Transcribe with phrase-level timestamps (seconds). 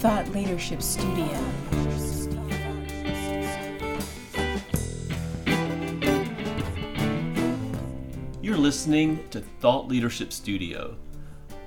[0.00, 1.26] Thought Leadership Studio.
[8.40, 10.96] You're listening to Thought Leadership Studio,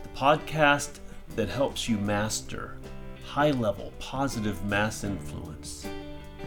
[0.02, 0.98] the podcast
[1.36, 2.78] that helps you master
[3.24, 5.86] high level positive mass influence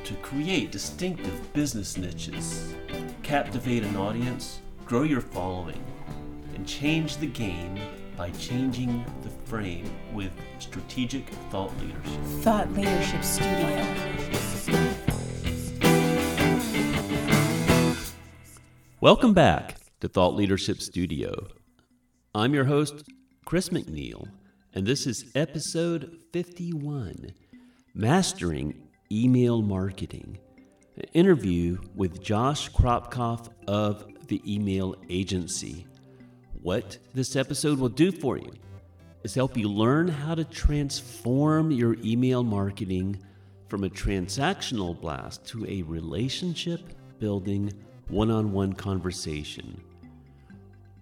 [0.03, 2.75] to create distinctive business niches,
[3.23, 5.84] captivate an audience, grow your following,
[6.57, 7.79] and change the game
[8.17, 12.23] by changing the frame with strategic thought leadership.
[12.43, 13.86] Thought Leadership Studio.
[19.03, 21.49] Welcome back to Thought Leadership Studio.
[22.35, 23.04] I'm your host,
[23.45, 24.29] Chris McNeil,
[24.73, 27.32] and this is episode 51
[27.95, 30.39] Mastering Email Marketing.
[30.96, 35.86] An interview with Josh Kropkof of the Email Agency.
[36.66, 38.50] What this episode will do for you
[39.22, 43.22] is help you learn how to transform your email marketing
[43.69, 46.81] from a transactional blast to a relationship
[47.20, 47.73] building
[48.08, 49.81] one on one conversation.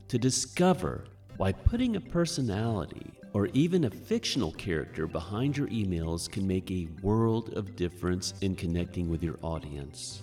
[0.09, 1.07] To discover
[1.39, 6.91] why putting a personality or even a fictional character behind your emails can make a
[7.01, 10.21] world of difference in connecting with your audience.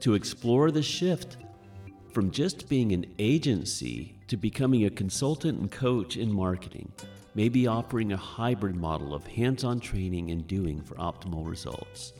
[0.00, 1.38] To explore the shift
[2.12, 6.90] from just being an agency to becoming a consultant and coach in marketing,
[7.34, 12.12] maybe offering a hybrid model of hands on training and doing for optimal results.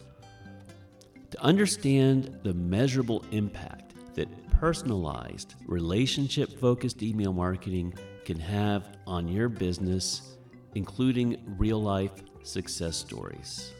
[1.30, 7.94] To understand the measurable impact that personalized, relationship focused email marketing
[8.24, 10.36] can have on your business,
[10.74, 13.72] including real life success stories.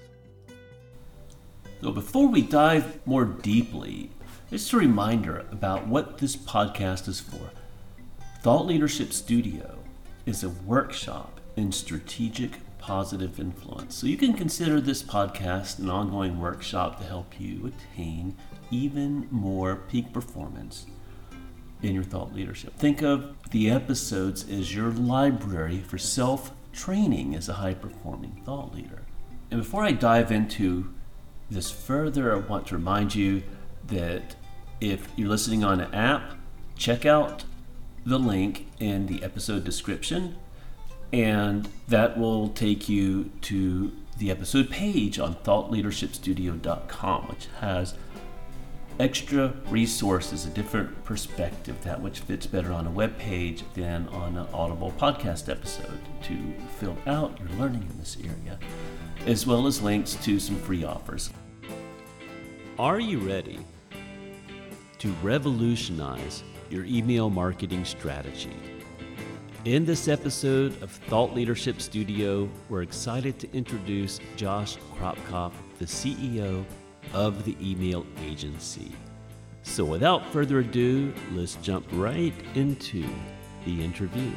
[1.81, 4.11] So, before we dive more deeply,
[4.51, 7.51] just a reminder about what this podcast is for.
[8.45, 9.79] Thought Leadership Studio
[10.27, 13.95] is a workshop in strategic positive influence.
[13.95, 18.37] So, you can consider this podcast an ongoing workshop to help you attain
[18.71, 20.85] even more peak performance
[21.81, 22.77] in your thought leadership.
[22.77, 28.75] Think of the episodes as your library for self training as a high performing thought
[28.75, 29.05] leader.
[29.51, 30.93] And before I dive into
[31.51, 33.43] this further, I want to remind you
[33.87, 34.37] that
[34.83, 36.35] if you're listening on an app,
[36.77, 37.45] check out
[38.07, 40.37] the link in the episode description,
[41.13, 47.95] and that will take you to the episode page on thoughtleadershipstudio.com, which has
[49.01, 54.37] extra resources, a different perspective, that which fits better on a web page than on
[54.37, 56.37] an Audible podcast episode to
[56.79, 58.59] fill out your learning in this area,
[59.27, 61.31] as well as links to some free offers.
[62.79, 63.59] Are you ready
[64.99, 66.43] to revolutionize
[66.75, 68.57] your email marketing strategy?
[69.65, 76.65] In this episode of Thought Leadership Studio, we're excited to introduce Josh Kropkof, the CEO
[77.13, 78.91] of the email agency.
[79.63, 83.09] So, without further ado, let's jump right into
[83.65, 84.33] the interview.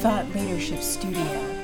[0.00, 1.56] Thought Leadership Studio.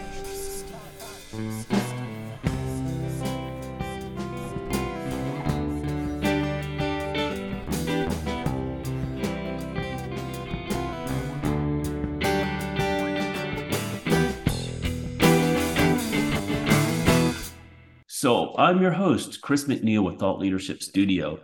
[18.22, 21.41] So, I'm your host, Chris McNeil with Thought Leadership Studio,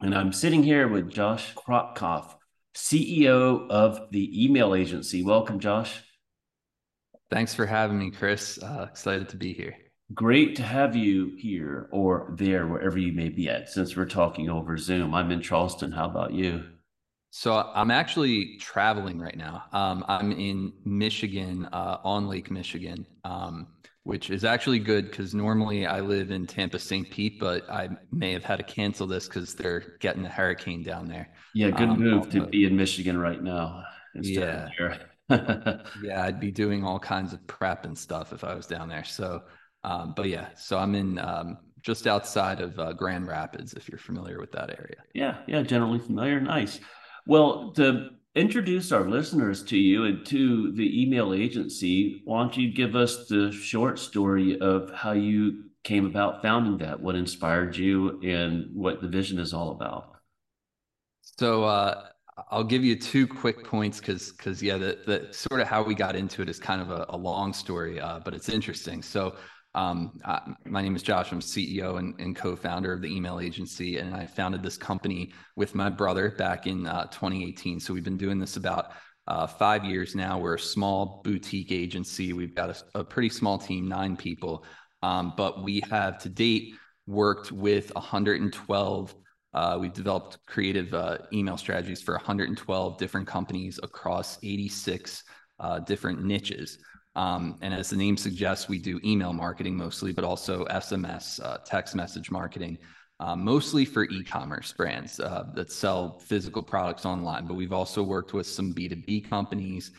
[0.00, 2.36] and I'm sitting here with Josh Kropkof,
[2.72, 5.24] CEO of the email agency.
[5.24, 6.04] Welcome, Josh.
[7.32, 8.62] Thanks for having me, Chris.
[8.62, 9.74] Uh, excited to be here.
[10.14, 14.48] Great to have you here or there, wherever you may be at, since we're talking
[14.48, 15.14] over Zoom.
[15.14, 15.90] I'm in Charleston.
[15.90, 16.62] How about you?
[17.32, 19.64] So I'm actually traveling right now.
[19.72, 23.04] Um, I'm in Michigan, uh, on Lake Michigan.
[23.24, 23.66] Um,
[24.04, 27.10] which is actually good because normally I live in Tampa, St.
[27.10, 31.08] Pete, but I may have had to cancel this because they're getting a hurricane down
[31.08, 31.30] there.
[31.54, 33.82] Yeah, good um, move to be in Michigan right now.
[34.14, 34.68] Yeah.
[35.30, 39.04] yeah, I'd be doing all kinds of prep and stuff if I was down there.
[39.04, 39.42] So,
[39.84, 43.98] um, but yeah, so I'm in um, just outside of uh, Grand Rapids, if you're
[43.98, 45.02] familiar with that area.
[45.14, 46.40] Yeah, yeah, generally familiar.
[46.40, 46.78] Nice.
[47.26, 52.72] Well, the introduce our listeners to you and to the email agency, why don't you
[52.72, 58.20] give us the short story of how you came about founding that, what inspired you,
[58.22, 60.16] and what the vision is all about?
[61.22, 62.06] So, uh,
[62.50, 65.94] I'll give you two quick points because because yeah, the, the sort of how we
[65.94, 69.02] got into it is kind of a, a long story, uh, but it's interesting.
[69.02, 69.36] So
[69.74, 71.32] um, uh, my name is Josh.
[71.32, 75.74] I'm CEO and, and, co-founder of the email agency, and I founded this company with
[75.74, 77.80] my brother back in uh, 2018.
[77.80, 78.92] So we've been doing this about
[79.26, 80.38] uh, five years now.
[80.38, 82.32] We're a small boutique agency.
[82.32, 84.64] We've got a, a pretty small team, nine people,
[85.02, 86.74] um, but we have to date
[87.06, 89.14] worked with 112.
[89.52, 95.22] Uh, we've developed creative uh, email strategies for 112 different companies across 86
[95.60, 96.78] uh, different niches.
[97.16, 101.58] Um, and as the name suggests, we do email marketing mostly, but also SMS, uh,
[101.64, 102.78] text message marketing,
[103.20, 107.46] uh, mostly for e-commerce brands uh, that sell physical products online.
[107.46, 109.92] But we've also worked with some B2B companies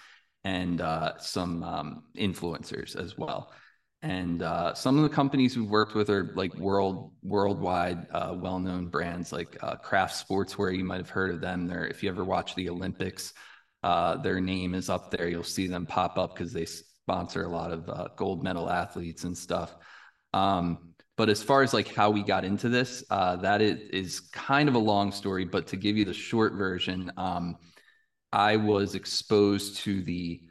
[0.43, 3.53] and uh, some um, influencers as well.
[4.01, 8.89] And uh, some of the companies we've worked with are like world worldwide uh, well-known
[8.89, 10.77] brands like Craft Sportswear.
[10.77, 11.65] You might have heard of them.
[11.65, 13.33] They're, if you ever watch the Olympics,
[13.81, 15.27] their name is up there.
[15.27, 16.67] You'll see them pop up because they
[17.05, 19.75] sponsor a lot of uh, gold medal athletes and stuff.
[20.33, 24.19] Um, but as far as like how we got into this, uh, that is, is,
[24.19, 25.45] kind of a long story.
[25.45, 27.57] But to give you the short version, um,
[28.33, 30.41] I was exposed to the,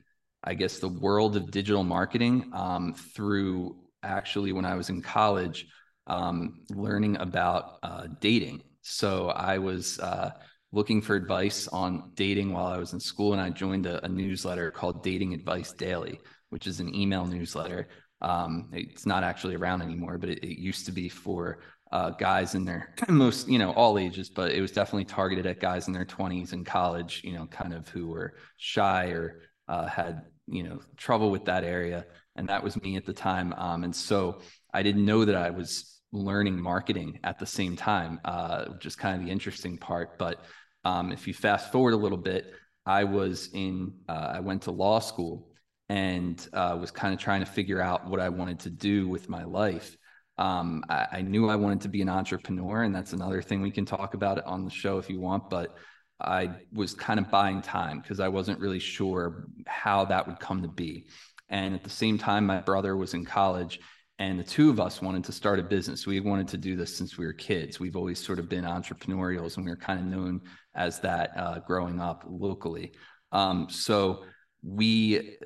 [0.44, 5.66] I guess, the world of digital marketing um, through actually when I was in college,
[6.06, 8.62] um, learning about uh, dating.
[8.82, 10.30] So I was uh,
[10.70, 14.08] looking for advice on dating while I was in school, and I joined a, a
[14.08, 16.20] newsletter called Dating Advice Daily
[16.54, 17.88] which is an email newsletter.
[18.20, 21.58] Um, it's not actually around anymore, but it, it used to be for
[21.90, 25.58] uh, guys in their most, you know, all ages, but it was definitely targeted at
[25.58, 29.88] guys in their 20s in college, you know, kind of who were shy or uh,
[29.88, 32.06] had, you know, trouble with that area.
[32.36, 33.52] And that was me at the time.
[33.56, 34.40] Um, and so
[34.72, 38.94] I didn't know that I was learning marketing at the same time, uh, which is
[38.94, 40.20] kind of the interesting part.
[40.20, 40.44] But
[40.84, 42.52] um, if you fast forward a little bit,
[42.86, 45.48] I was in, uh, I went to law school
[45.88, 49.28] and uh, was kind of trying to figure out what I wanted to do with
[49.28, 49.96] my life.
[50.38, 53.70] Um, I, I, knew I wanted to be an entrepreneur, and that's another thing we
[53.70, 55.48] can talk about on the show if you want.
[55.48, 55.76] But
[56.20, 60.62] I was kind of buying time because I wasn't really sure how that would come
[60.62, 61.06] to be.
[61.48, 63.78] And at the same time, my brother was in college,
[64.18, 66.06] and the two of us wanted to start a business.
[66.06, 67.78] We wanted to do this since we were kids.
[67.78, 70.40] We've always sort of been entrepreneurials, and we were kind of known
[70.74, 72.92] as that uh, growing up locally.
[73.30, 74.24] Um, so
[74.64, 75.36] we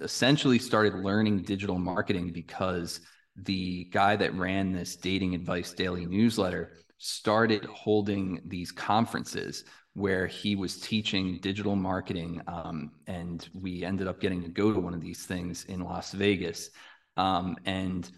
[0.00, 3.00] essentially started learning digital marketing because
[3.36, 9.64] the guy that ran this dating advice daily newsletter started holding these conferences
[9.94, 14.80] where he was teaching digital marketing um, and we ended up getting to go to
[14.80, 16.70] one of these things in las vegas.
[17.16, 18.10] Um, and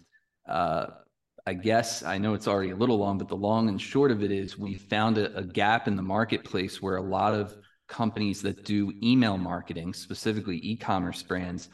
[0.47, 0.87] uh,
[1.45, 4.23] i guess i know it's already a little long but the long and short of
[4.23, 7.55] it is we found a, a gap in the marketplace where a lot of
[7.87, 11.69] companies that do email marketing, specifically e commerce brands,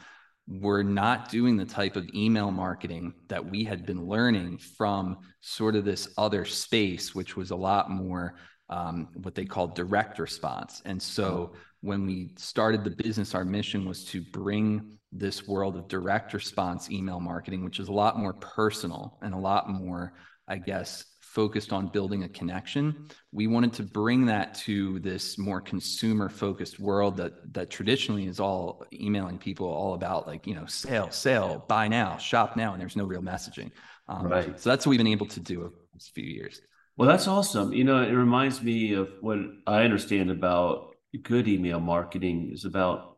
[0.46, 5.74] were not doing the type of email marketing that we had been learning from sort
[5.74, 8.34] of this other space, which was a lot more
[8.68, 10.82] um, what they call direct response.
[10.84, 15.88] And so when we started the business, our mission was to bring this world of
[15.88, 20.14] direct response email marketing, which is a lot more personal and a lot more,
[20.48, 23.08] I guess, focused on building a connection.
[23.32, 28.38] We wanted to bring that to this more consumer focused world that that traditionally is
[28.38, 32.80] all emailing people all about like, you know, sale, sale, buy now, shop now, and
[32.80, 33.72] there's no real messaging.
[34.08, 34.60] Um, right.
[34.60, 36.60] So that's what we've been able to do over this few years.
[36.96, 37.72] Well, that's awesome.
[37.72, 43.16] You know, it reminds me of what I understand about good email marketing is about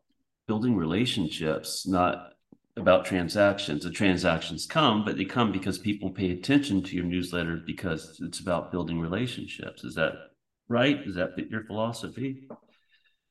[0.48, 2.32] building relationships, not
[2.76, 3.84] about transactions.
[3.84, 8.40] The transactions come, but they come because people pay attention to your newsletter because it's
[8.40, 9.84] about building relationships.
[9.84, 10.12] Is that
[10.68, 11.00] right?
[11.06, 12.46] Is that your philosophy?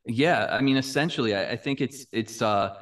[0.05, 2.75] Yeah, I mean, essentially, I, I think it's it's uh,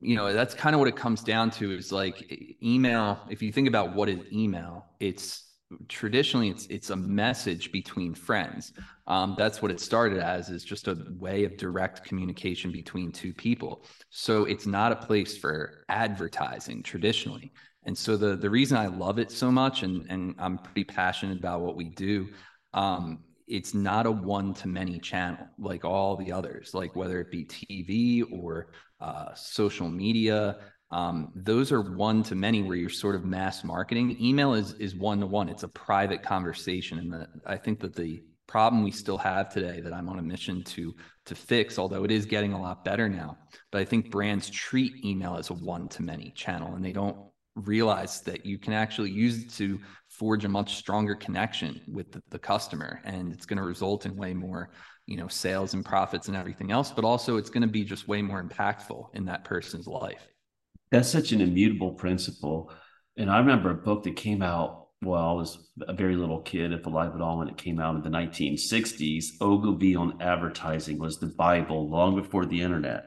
[0.00, 1.72] you know, that's kind of what it comes down to.
[1.72, 3.20] Is like email.
[3.30, 5.51] If you think about what is email, it's
[5.88, 8.72] traditionally it's it's a message between friends.
[9.06, 13.32] Um, that's what it started as is just a way of direct communication between two
[13.32, 13.84] people.
[14.10, 17.52] So it's not a place for advertising traditionally.
[17.84, 21.38] And so the the reason i love it so much and and i'm pretty passionate
[21.38, 22.28] about what we do
[22.74, 27.30] um, it's not a one to many channel like all the others like whether it
[27.30, 28.68] be tv or
[29.00, 30.58] uh, social media
[30.92, 34.16] um, those are one to many where you're sort of mass marketing.
[34.20, 35.48] Email is is one to one.
[35.48, 39.80] It's a private conversation, and the, I think that the problem we still have today
[39.80, 40.94] that I'm on a mission to
[41.24, 43.38] to fix, although it is getting a lot better now.
[43.70, 47.16] But I think brands treat email as a one to many channel, and they don't
[47.54, 52.22] realize that you can actually use it to forge a much stronger connection with the,
[52.30, 54.70] the customer, and it's going to result in way more
[55.06, 58.06] you know sales and profits and everything else but also it's going to be just
[58.06, 60.28] way more impactful in that person's life
[60.92, 62.70] that's such an immutable principle.
[63.16, 65.58] And I remember a book that came out well, I was
[65.88, 69.24] a very little kid, if alive at all, when it came out in the 1960s,
[69.40, 73.04] Ogilvy on advertising was the Bible long before the internet.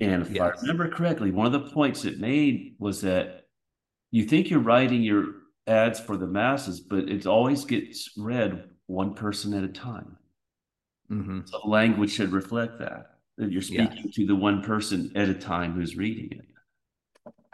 [0.00, 0.58] And if yes.
[0.58, 3.46] I remember correctly, one of the points it made was that
[4.10, 5.26] you think you're writing your
[5.68, 10.16] ads for the masses, but it always gets read one person at a time.
[11.10, 11.40] Mm-hmm.
[11.46, 14.10] So language should reflect that, that you're speaking yeah.
[14.12, 16.46] to the one person at a time who's reading it.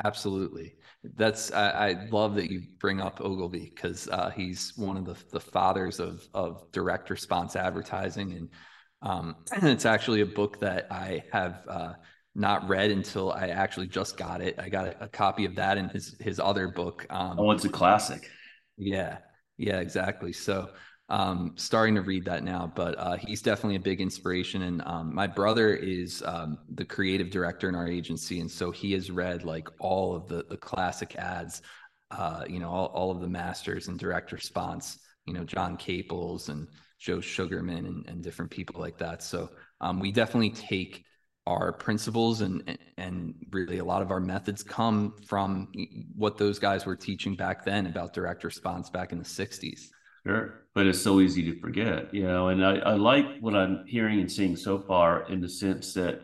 [0.04, 0.74] Absolutely.
[1.16, 5.16] That's I, I, love that you bring up Ogilvy because uh, he's one of the,
[5.30, 8.48] the fathers of of direct response advertising, and
[9.02, 11.92] um, it's actually a book that I have uh,
[12.34, 14.58] not read until I actually just got it.
[14.58, 17.04] I got a, a copy of that and his his other book.
[17.10, 18.28] Um, oh, it's a classic.
[18.76, 19.18] Yeah,
[19.56, 20.32] yeah, exactly.
[20.32, 20.70] So
[21.12, 24.62] um, starting to read that now, but uh, he's definitely a big inspiration.
[24.62, 28.92] And um, my brother is um, the creative director in our agency, and so he
[28.92, 31.60] has read like all of the the classic ads,
[32.10, 36.48] uh, you know, all, all of the masters and direct response, you know, John Caples
[36.48, 36.66] and
[36.98, 39.22] Joe Sugarman and, and different people like that.
[39.22, 39.50] So
[39.82, 41.04] um, we definitely take
[41.46, 45.70] our principles and and really a lot of our methods come from
[46.16, 49.88] what those guys were teaching back then about direct response back in the 60s
[50.26, 50.60] Sure.
[50.74, 52.48] But it's so easy to forget, you know.
[52.48, 56.20] And I, I like what I'm hearing and seeing so far in the sense that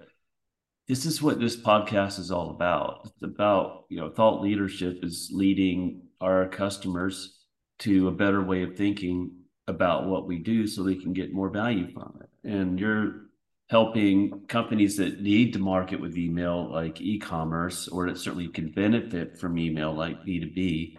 [0.86, 3.02] this is what this podcast is all about.
[3.04, 7.44] It's about, you know, thought leadership is leading our customers
[7.80, 9.32] to a better way of thinking
[9.66, 12.48] about what we do so they can get more value from it.
[12.50, 13.26] And you're
[13.68, 19.38] helping companies that need to market with email like e-commerce or that certainly can benefit
[19.38, 20.96] from email like B2B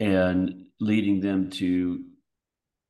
[0.00, 2.02] and leading them to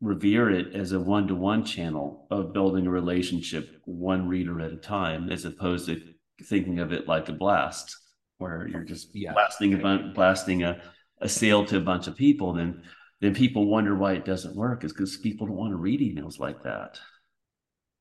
[0.03, 5.31] revere it as a one-to-one channel of building a relationship one reader at a time
[5.31, 6.03] as opposed to
[6.43, 7.97] thinking of it like a blast
[8.39, 9.33] where you're just yeah.
[9.33, 10.83] blasting a bunch, blasting a,
[11.21, 12.83] a sale to a bunch of people then
[13.21, 14.83] then people wonder why it doesn't work.
[14.83, 16.99] Is because people don't want to read emails like that.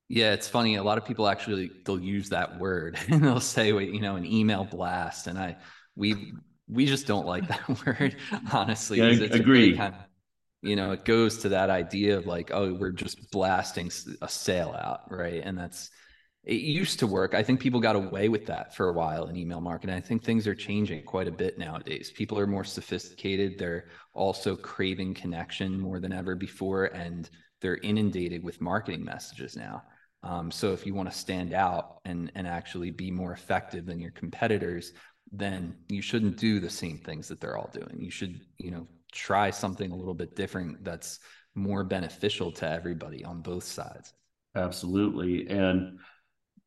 [0.10, 3.67] Yeah it's funny a lot of people actually they'll use that word and they'll say
[3.67, 5.55] you know an email blast and i
[5.96, 6.34] we
[6.67, 8.17] we just don't like that word
[8.51, 9.77] honestly yeah, agree.
[9.77, 10.01] kind of,
[10.61, 13.91] you know it goes to that idea of like oh we're just blasting
[14.21, 15.41] a sale out right?
[15.43, 15.89] And that's
[16.43, 17.35] it used to work.
[17.35, 19.95] I think people got away with that for a while in email marketing.
[19.95, 22.11] I think things are changing quite a bit nowadays.
[22.15, 23.59] People are more sophisticated.
[23.59, 27.29] They're also craving connection more than ever before and
[27.61, 29.83] they're inundated with marketing messages now.
[30.23, 33.99] Um, so if you want to stand out and and actually be more effective than
[33.99, 34.93] your competitors
[35.31, 37.97] then you shouldn't do the same things that they're all doing.
[37.99, 41.19] You should you know try something a little bit different that's
[41.55, 44.13] more beneficial to everybody on both sides.
[44.55, 45.47] Absolutely.
[45.47, 45.99] And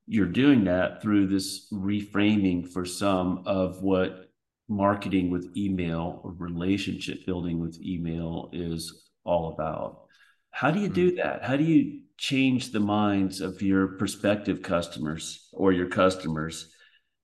[0.07, 4.31] you're doing that through this reframing for some of what
[4.69, 10.07] marketing with email or relationship building with email is all about.
[10.51, 11.17] How do you do mm-hmm.
[11.17, 11.45] that?
[11.45, 16.69] How do you change the minds of your prospective customers or your customers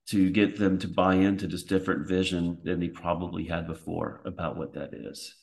[0.08, 4.56] to get them to buy into this different vision than they probably had before about
[4.56, 5.34] what that is?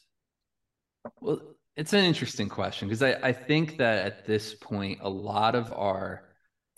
[1.21, 1.41] Well,
[1.75, 5.71] it's an interesting question because I, I think that at this point, a lot of
[5.73, 6.23] our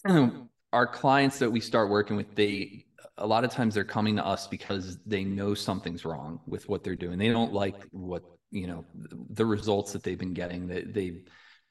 [0.72, 2.86] our clients that we start working with, they
[3.18, 6.84] a lot of times they're coming to us because they know something's wrong with what
[6.84, 7.18] they're doing.
[7.18, 8.86] They don't like what you know
[9.30, 10.68] the results that they've been getting.
[10.68, 11.24] They they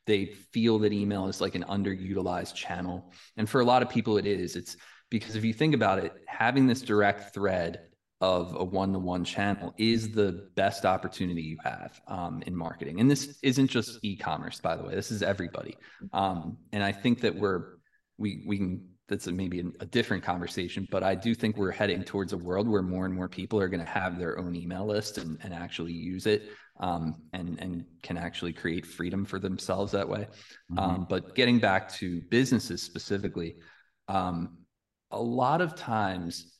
[0.06, 4.16] they feel that email is like an underutilized channel, and for a lot of people,
[4.16, 4.56] it is.
[4.56, 4.76] It's
[5.10, 7.80] because if you think about it, having this direct thread
[8.20, 12.98] of a one-to-one channel is the best opportunity you have um, in marketing.
[13.00, 14.94] And this isn't just e-commerce, by the way.
[14.94, 15.76] This is everybody.
[16.12, 17.76] Um, and I think that we're
[18.16, 21.70] we we can that's a, maybe a, a, different conversation, but I do think we're
[21.70, 24.54] heading towards a world where more and more people are going to have their own
[24.54, 26.50] email list and, and actually use it
[26.80, 30.26] um, and and can actually create freedom for themselves that way.
[30.72, 30.78] Mm-hmm.
[30.78, 33.56] Um, but getting back to businesses specifically,
[34.08, 34.58] um,
[35.10, 36.52] a lot of times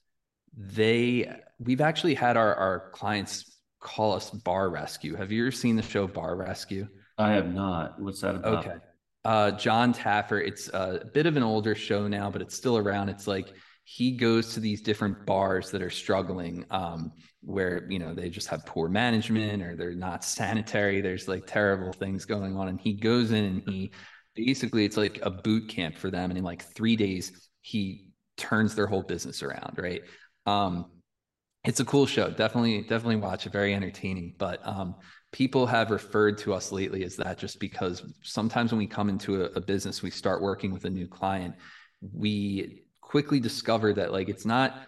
[0.56, 5.14] they we've actually had our our clients call us bar rescue.
[5.14, 6.86] Have you ever seen the show bar rescue?
[7.16, 8.00] I have not.
[8.00, 8.66] What's that about?
[8.66, 8.76] Okay.
[9.24, 13.08] Uh jon taffer it's a bit of an older show now but it's still around.
[13.08, 13.52] It's like
[13.90, 18.46] he goes to these different bars that are struggling um, where you know they just
[18.46, 21.00] have poor management or they're not sanitary.
[21.00, 22.68] There's like terrible things going on.
[22.68, 23.92] And he goes in and he
[24.34, 26.30] basically it's like a boot camp for them.
[26.30, 28.07] And in like three days he
[28.38, 30.02] turns their whole business around, right?
[30.46, 30.86] Um,
[31.64, 32.30] it's a cool show.
[32.30, 33.52] Definitely, definitely watch it.
[33.52, 34.34] Very entertaining.
[34.38, 34.94] But um,
[35.32, 39.44] people have referred to us lately as that just because sometimes when we come into
[39.44, 41.54] a, a business, we start working with a new client,
[42.00, 44.82] we quickly discover that like it's not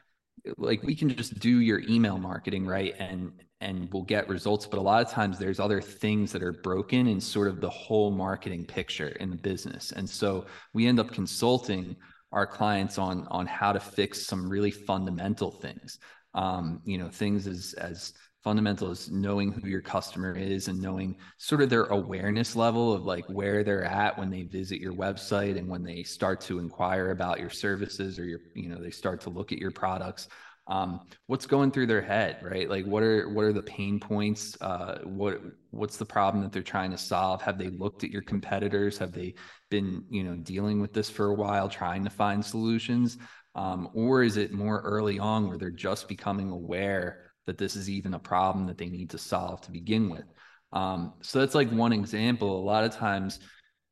[0.56, 4.78] like we can just do your email marketing right and and we'll get results but
[4.78, 8.10] a lot of times there's other things that are broken in sort of the whole
[8.10, 11.96] marketing picture in the business and so we end up consulting
[12.32, 15.98] our clients on on how to fix some really fundamental things.
[16.34, 21.16] Um, you know things as as fundamental as knowing who your customer is and knowing
[21.36, 25.58] sort of their awareness level of like where they're at when they visit your website
[25.58, 29.20] and when they start to inquire about your services or your you know they start
[29.20, 30.28] to look at your products
[30.70, 32.70] um, what's going through their head right?
[32.70, 34.56] Like what are what are the pain points?
[34.60, 37.42] Uh, what what's the problem that they're trying to solve?
[37.42, 38.96] Have they looked at your competitors?
[38.98, 39.34] Have they
[39.68, 43.18] been you know dealing with this for a while trying to find solutions?
[43.56, 47.90] Um, or is it more early on where they're just becoming aware that this is
[47.90, 50.24] even a problem that they need to solve to begin with?
[50.72, 52.60] Um, so that's like one example.
[52.60, 53.40] A lot of times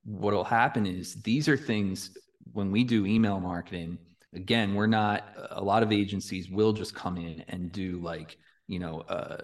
[0.05, 2.17] what will happen is these are things
[2.53, 3.99] when we do email marketing
[4.35, 8.79] again we're not a lot of agencies will just come in and do like you
[8.79, 9.39] know uh,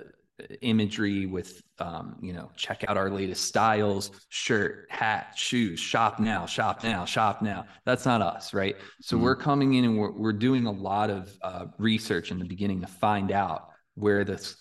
[0.62, 6.44] imagery with um, you know check out our latest styles shirt hat shoes shop now
[6.44, 7.64] shop now shop now.
[7.84, 8.76] That's not us right?
[9.00, 9.24] So mm-hmm.
[9.24, 12.80] we're coming in and we're, we're doing a lot of uh, research in the beginning
[12.80, 14.56] to find out where this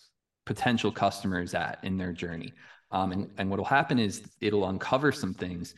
[0.46, 2.54] potential customer is at in their journey.
[2.92, 5.74] Um, and, and what will happen is it'll uncover some things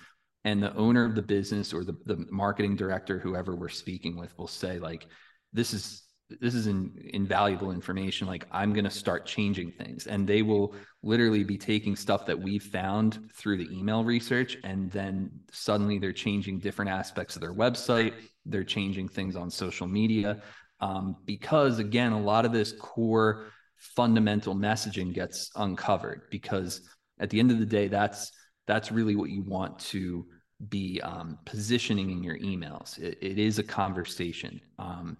[0.46, 4.38] and the owner of the business or the, the marketing director whoever we're speaking with
[4.38, 5.08] will say like
[5.52, 6.04] this is
[6.42, 8.28] this is in, invaluable information.
[8.28, 10.08] Like i'm going to start changing things.
[10.08, 10.74] And they will
[11.04, 16.14] literally be taking stuff that we've found through the email research and then suddenly they're
[16.14, 18.14] changing different aspects of their website.
[18.46, 20.42] They're changing things on social media.
[20.80, 23.48] Um, because again a lot of this core
[23.78, 26.82] fundamental messaging gets uncovered because
[27.20, 28.32] at the end of the day that's
[28.68, 30.26] that's really what you want to
[30.70, 32.98] be um, positioning in your emails.
[33.00, 34.62] It, it is a conversation.
[34.80, 35.18] Um,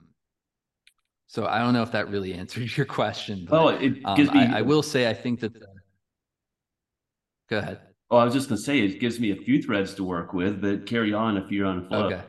[1.28, 3.46] so I don't know if that really answered your question.
[3.50, 4.46] But, oh, it gives um, me.
[4.46, 5.54] I, I, will say I think that.
[5.54, 5.66] The...
[7.50, 7.80] Go ahead.
[8.10, 10.34] Oh, I was just going to say it gives me a few threads to work
[10.34, 12.06] with, but carry on if you're on flow.
[12.06, 12.22] Okay.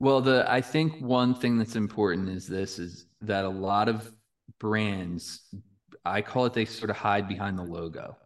[0.00, 4.12] Well, the I think one thing that's important is this is that a lot of
[4.58, 5.40] brands,
[6.04, 8.16] I call it they sort of hide behind the logo,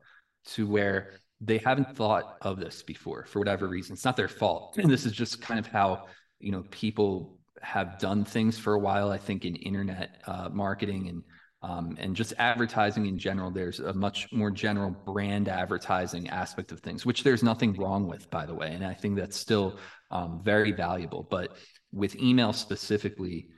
[0.46, 3.94] to where they haven't thought of this before for whatever reason.
[3.94, 4.76] It's not their fault.
[4.82, 6.06] And this is just kind of how,
[6.40, 9.10] you know, people have done things for a while.
[9.10, 11.22] I think in internet uh, marketing and
[11.60, 16.78] um, and just advertising in general, there's a much more general brand advertising aspect of
[16.78, 18.72] things, which there's nothing wrong with, by the way.
[18.72, 19.76] And I think that's still
[20.12, 21.26] um, very valuable.
[21.28, 21.56] But
[21.92, 23.48] with email specifically,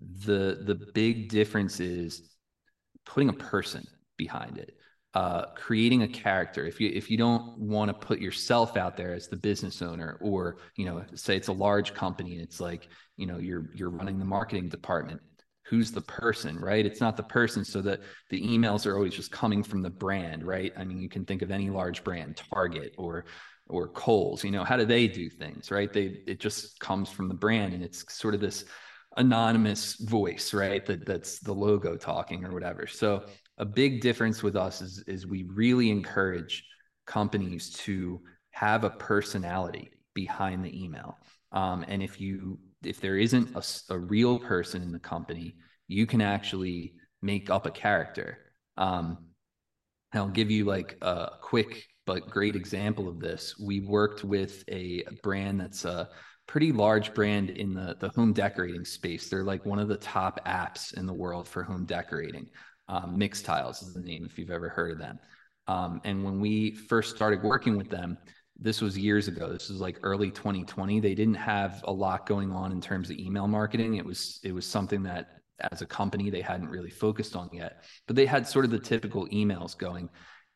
[0.00, 2.34] the the big difference is
[3.04, 4.74] putting a person behind it
[5.14, 9.12] uh, creating a character if you if you don't want to put yourself out there
[9.12, 12.88] as the business owner or you know say it's a large company and it's like
[13.16, 15.20] you know you're you're running the marketing department
[15.66, 19.30] who's the person right it's not the person so that the emails are always just
[19.30, 22.94] coming from the brand right i mean you can think of any large brand target
[22.96, 23.26] or
[23.68, 25.92] or Kohl's, you know, how do they do things, right?
[25.92, 28.64] They it just comes from the brand and it's sort of this
[29.16, 30.84] anonymous voice, right?
[30.84, 32.86] That that's the logo talking or whatever.
[32.86, 33.24] So
[33.58, 36.64] a big difference with us is is we really encourage
[37.06, 41.18] companies to have a personality behind the email.
[41.52, 45.54] Um, and if you if there isn't a, a, real person in the company,
[45.86, 48.38] you can actually make up a character.
[48.76, 49.26] Um,
[50.12, 53.54] I'll give you like a quick but great example of this.
[53.58, 56.08] We worked with a brand that's a
[56.46, 59.28] pretty large brand in the, the home decorating space.
[59.28, 62.48] They're like one of the top apps in the world for home decorating.
[62.92, 65.18] Um, Mixtiles is the name if you've ever heard of them.
[65.66, 68.18] Um, and when we first started working with them,
[68.58, 69.50] this was years ago.
[69.50, 71.00] This was like early 2020.
[71.00, 73.94] They didn't have a lot going on in terms of email marketing.
[73.94, 75.38] It was it was something that
[75.72, 77.84] as a company they hadn't really focused on yet.
[78.06, 80.10] But they had sort of the typical emails going.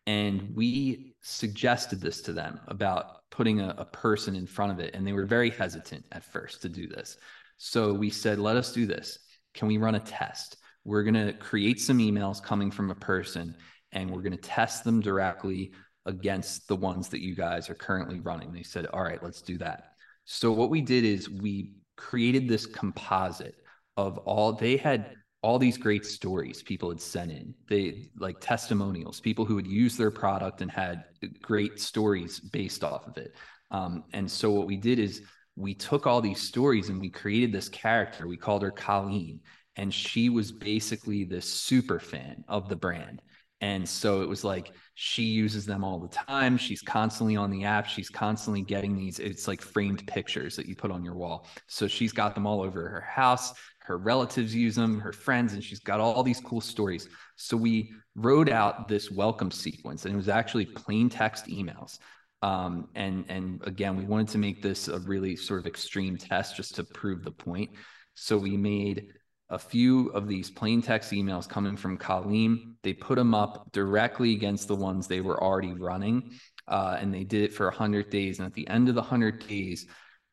[0.06, 4.94] And we suggested this to them about putting a, a person in front of it.
[4.94, 7.16] And they were very hesitant at first to do this.
[7.56, 9.18] So we said, let us do this.
[9.54, 10.58] Can we run a test?
[10.86, 13.56] We're going to create some emails coming from a person
[13.90, 15.72] and we're going to test them directly
[16.06, 18.52] against the ones that you guys are currently running.
[18.52, 19.94] They said, all right, let's do that.
[20.24, 23.56] So what we did is we created this composite
[23.96, 27.54] of all they had all these great stories people had sent in.
[27.68, 31.04] They like testimonials, people who had used their product and had
[31.42, 33.34] great stories based off of it.
[33.72, 35.22] Um, and so what we did is
[35.56, 38.28] we took all these stories and we created this character.
[38.28, 39.40] We called her Colleen,
[39.76, 43.20] and she was basically the super fan of the brand
[43.62, 46.58] And so it was like she uses them all the time.
[46.58, 47.86] She's constantly on the app.
[47.86, 51.46] She's constantly getting these, it's like framed pictures that you put on your wall.
[51.66, 53.54] So she's got them all over her house.
[53.80, 57.08] Her relatives use them, her friends, and she's got all these cool stories.
[57.36, 61.98] So we wrote out this welcome sequence, and it was actually plain text emails.
[62.42, 66.56] Um, and and again, we wanted to make this a really sort of extreme test
[66.56, 67.70] just to prove the point.
[68.14, 69.08] So we made
[69.48, 72.76] a few of these plain text emails coming from Colleen.
[72.82, 76.32] They put them up directly against the ones they were already running.
[76.68, 78.38] Uh, and they did it for 100 days.
[78.38, 79.86] And at the end of the 100 days,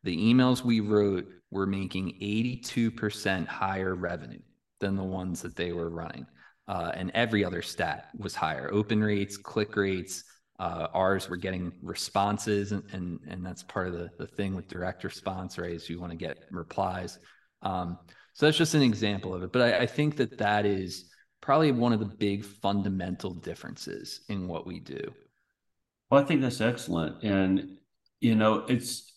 [0.04, 4.42] the emails we wrote were making 82% higher revenue
[4.80, 6.26] than the ones that they were running.
[6.68, 10.24] Uh, and every other stat was higher open rates, click rates.
[10.60, 14.68] Uh, ours were getting responses, and, and, and that's part of the, the thing with
[14.68, 15.72] direct response, right?
[15.72, 17.20] Is you want to get replies.
[17.62, 17.98] Um,
[18.34, 19.52] so that's just an example of it.
[19.52, 21.10] But I, I think that that is
[21.42, 25.14] probably one of the big fundamental differences in what we do.
[26.10, 27.24] Well, I think that's excellent.
[27.24, 27.78] And,
[28.22, 29.14] you know, it's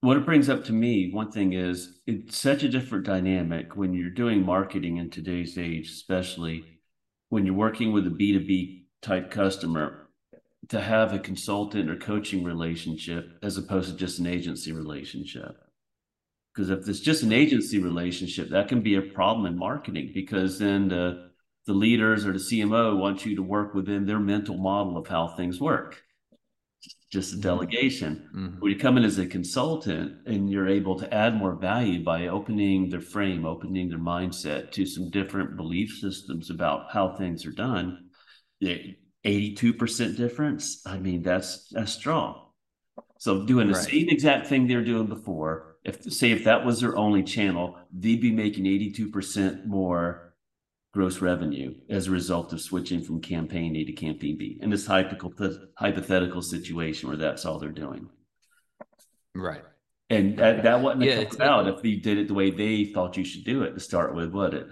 [0.00, 1.10] what it brings up to me.
[1.12, 5.88] One thing is it's such a different dynamic when you're doing marketing in today's age,
[5.90, 6.64] especially
[7.28, 10.08] when you're working with a B2B type customer
[10.68, 15.56] to have a consultant or coaching relationship as opposed to just an agency relationship.
[16.54, 20.58] Because if it's just an agency relationship, that can be a problem in marketing because
[20.58, 21.30] then the
[21.66, 25.28] the leaders or the CMO want you to work within their mental model of how
[25.28, 26.02] things work.
[27.10, 27.42] Just a mm-hmm.
[27.42, 28.28] delegation.
[28.34, 28.60] Mm-hmm.
[28.60, 32.26] When you come in as a consultant and you're able to add more value by
[32.26, 37.52] opening their frame, opening their mindset to some different belief systems about how things are
[37.52, 38.08] done,
[39.24, 40.82] 82% difference.
[40.86, 42.48] I mean, that's that's strong.
[43.18, 43.84] So doing the right.
[43.84, 48.20] same exact thing they're doing before, if say if that was their only channel, they'd
[48.20, 50.34] be making 82% more
[50.92, 54.86] gross revenue as a result of switching from campaign A to campaign B in this
[54.86, 55.32] hypothetical
[55.76, 58.08] hypothetical situation where that's all they're doing.
[59.34, 59.62] Right.
[60.10, 63.24] And that, that wouldn't yeah, about if they did it the way they thought you
[63.24, 64.68] should do it to start with, would it?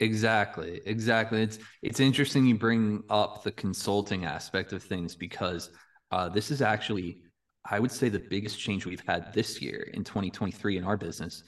[0.00, 0.80] Exactly.
[0.86, 1.42] Exactly.
[1.42, 5.70] It's it's interesting you bring up the consulting aspect of things because
[6.10, 7.18] uh, this is actually
[7.64, 11.42] I would say the biggest change we've had this year in 2023 in our business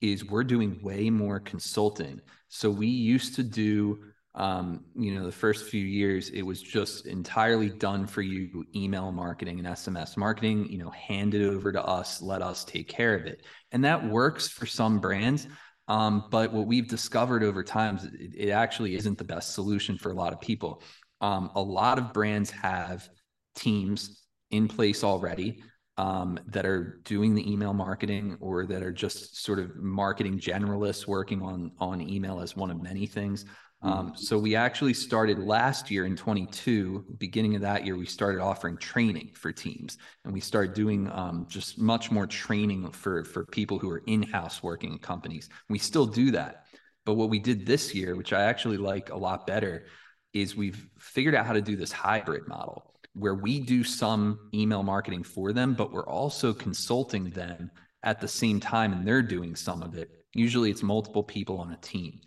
[0.00, 2.20] is we're doing way more consulting.
[2.48, 4.00] So we used to do,
[4.34, 9.10] um, you know, the first few years, it was just entirely done for you email
[9.12, 13.14] marketing and SMS marketing, you know, hand it over to us, let us take care
[13.14, 13.42] of it.
[13.72, 15.48] And that works for some brands.
[15.88, 19.98] Um, but what we've discovered over time is it, it, actually isn't the best solution
[19.98, 20.82] for a lot of people.
[21.20, 23.06] Um, a lot of brands have
[23.54, 25.62] teams in place already
[25.96, 31.06] um, that are doing the email marketing or that are just sort of marketing generalists
[31.06, 33.44] working on on email as one of many things.
[33.82, 34.16] Um, mm-hmm.
[34.16, 38.78] so we actually started last year in 22, beginning of that year, we started offering
[38.78, 43.78] training for teams, and we started doing um, just much more training for for people
[43.78, 45.48] who are in-house working in companies.
[45.68, 46.64] We still do that,
[47.04, 49.84] but what we did this year, which I actually like a lot better,
[50.32, 54.82] is we've figured out how to do this hybrid model where we do some email
[54.82, 57.70] marketing for them, but we're also consulting them
[58.02, 60.10] at the same time and they're doing some of it.
[60.34, 62.20] Usually it's multiple people on a team.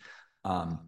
[0.45, 0.79] Um,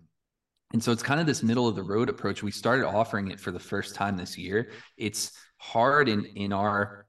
[0.72, 2.44] and so it's kind of this middle of the road approach.
[2.44, 4.72] We started offering it for the first time this year.
[4.98, 7.08] It's hard in in our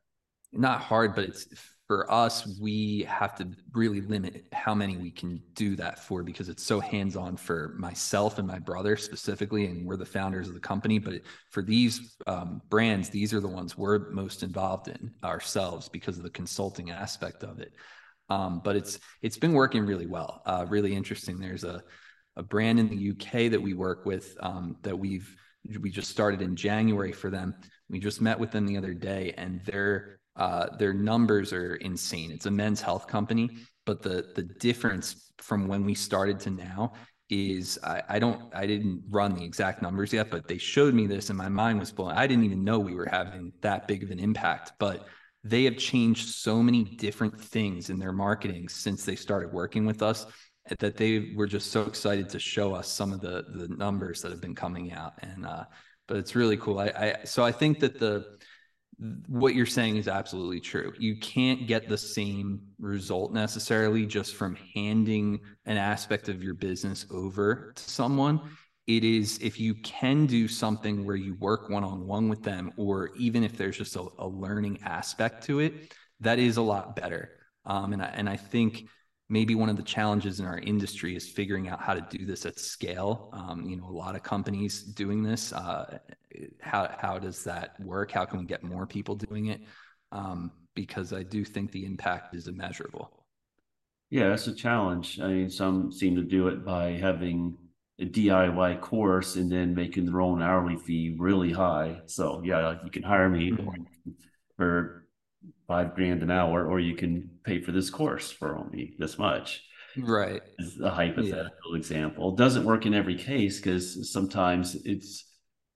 [0.53, 1.47] not hard, but it's
[1.91, 6.49] for us, we have to really limit how many we can do that for because
[6.49, 9.67] it's so hands on for myself and my brother specifically.
[9.67, 11.01] And we're the founders of the company.
[11.01, 16.17] But for these um, brands, these are the ones we're most involved in ourselves because
[16.17, 17.73] of the consulting aspect of it.
[18.29, 20.43] Um, but it's it's been working really well.
[20.47, 21.41] Uh, really interesting.
[21.41, 21.83] There's a
[22.37, 25.29] a brand in the UK that we work with um, that we've
[25.81, 27.53] we just started in January for them.
[27.89, 32.31] We just met with them the other day, and they're uh, their numbers are insane.
[32.31, 33.51] It's a men's health company,
[33.87, 36.93] but the the difference from when we started to now
[37.31, 41.07] is I, I, don't I didn't run the exact numbers yet, but they showed me
[41.07, 42.13] this and my mind was blown.
[42.13, 45.07] I didn't even know we were having that big of an impact, but
[45.45, 50.03] they have changed so many different things in their marketing since they started working with
[50.03, 50.27] us
[50.79, 54.31] that they were just so excited to show us some of the the numbers that
[54.31, 55.15] have been coming out.
[55.21, 55.65] And uh,
[56.07, 56.79] but it's really cool.
[56.79, 58.39] I, I so I think that the
[59.29, 60.93] what you're saying is absolutely true.
[60.99, 67.07] You can't get the same result necessarily just from handing an aspect of your business
[67.11, 68.41] over to someone.
[68.87, 72.73] It is if you can do something where you work one on one with them,
[72.77, 76.97] or even if there's just a, a, learning aspect to it, that is a lot
[76.97, 77.31] better.
[77.65, 78.87] Um, and I, and I think
[79.31, 82.45] maybe one of the challenges in our industry is figuring out how to do this
[82.45, 83.31] at scale.
[83.33, 85.53] Um, you know, a lot of companies doing this.
[85.53, 85.99] Uh,
[86.61, 88.11] how how does that work?
[88.11, 89.61] How can we get more people doing it?
[90.13, 93.11] Um, because I do think the impact is immeasurable.
[94.11, 95.21] Yeah, that's a challenge.
[95.21, 97.57] I mean, some seem to do it by having
[98.01, 102.01] a DIY course and then making their own hourly fee really high.
[102.07, 103.83] So yeah, you can hire me mm-hmm.
[104.57, 105.07] for
[105.69, 109.63] five grand an hour, or you can pay for this course for only this much.
[109.97, 110.43] Right.
[110.59, 111.79] Is a hypothetical yeah.
[111.79, 112.33] example.
[112.33, 115.30] It doesn't work in every case because sometimes it's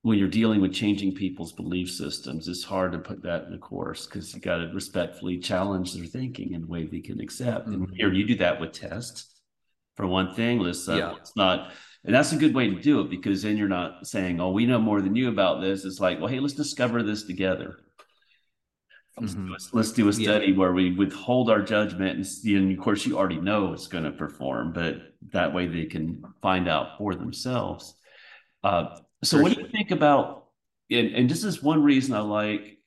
[0.04, 3.58] when you're dealing with changing people's belief systems, it's hard to put that in a
[3.58, 7.66] course because you got to respectfully challenge their thinking in a way they can accept.
[7.66, 7.84] Mm-hmm.
[7.84, 9.30] And here you do that with tests.
[9.96, 11.12] For one thing, let's uh, yeah.
[11.12, 11.72] let's not
[12.04, 14.66] and that's a good way to do it because then you're not saying, oh, we
[14.66, 15.86] know more than you about this.
[15.86, 17.78] It's like, well, hey, let's discover this together.
[19.18, 19.50] Mm-hmm.
[19.50, 20.56] Let's, let's, do a study yeah.
[20.56, 22.18] where we withhold our judgment.
[22.18, 24.96] And, and of course, you already know it's going to perform, but
[25.30, 27.94] that way they can find out for themselves.
[28.62, 30.46] Uh, so, what do you think about?
[30.90, 32.78] And, and this is one reason I like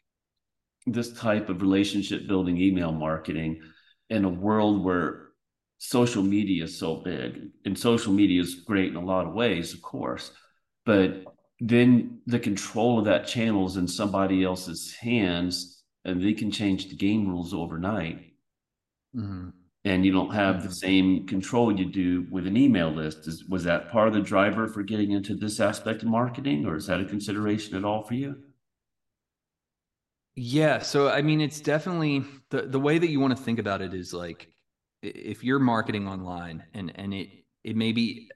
[0.86, 3.62] this type of relationship building email marketing
[4.10, 5.28] in a world where
[5.80, 9.74] social media is so big and social media is great in a lot of ways
[9.74, 10.32] of course
[10.86, 11.24] but
[11.60, 16.90] then the control of that channel is in somebody else's hands and they can change
[16.90, 18.34] the game rules overnight
[19.16, 19.50] mm-hmm.
[19.88, 20.74] And you don't have the mm-hmm.
[20.74, 23.28] same control you do with an email list.
[23.28, 26.76] Is, was that part of the driver for getting into this aspect of marketing or
[26.76, 28.36] is that a consideration at all for you?
[30.40, 33.82] Yeah so i mean it's definitely the, the way that you want to think about
[33.82, 34.48] it is like
[35.02, 37.30] if you're marketing online and and it
[37.64, 38.30] it may be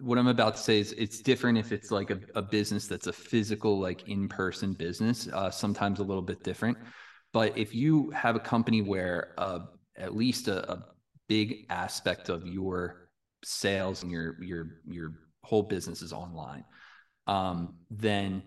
[0.00, 3.08] what I'm about to say is it's different if it's like a, a business that's
[3.08, 6.78] a physical like in-person business uh, sometimes a little bit different.
[7.32, 9.60] But if you have a company where uh,
[9.98, 10.86] at least a, a
[11.28, 13.08] big aspect of your
[13.44, 15.12] sales and your your your
[15.44, 16.64] whole business is online
[17.26, 18.42] um, then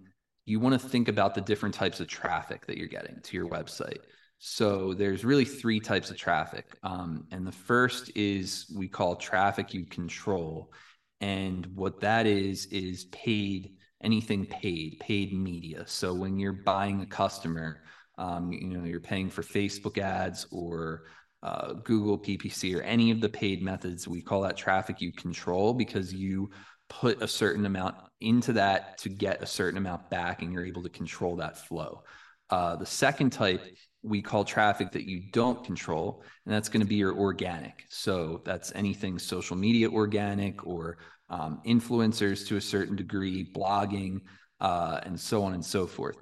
[0.45, 3.47] you want to think about the different types of traffic that you're getting to your
[3.47, 3.99] website
[4.43, 6.65] so there's really three types of traffic.
[6.81, 10.73] Um, and the first is we call traffic you control.
[11.19, 15.83] And what that is, is paid, anything paid, paid media.
[15.85, 17.83] So when you're buying a customer,
[18.17, 21.03] um, you know, you're paying for Facebook ads or
[21.43, 25.73] uh, Google PPC or any of the paid methods, we call that traffic you control
[25.73, 26.49] because you
[26.89, 30.83] put a certain amount into that to get a certain amount back and you're able
[30.83, 32.03] to control that flow.
[32.49, 33.65] Uh, the second type
[34.03, 37.85] we call traffic that you don't control, and that's going to be your organic.
[37.89, 40.97] So that's anything social media organic or
[41.29, 44.21] um, influencers to a certain degree, blogging,
[44.59, 46.17] uh, and so on and so forth.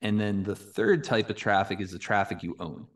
[0.00, 2.86] And then the third type of traffic is the traffic you own.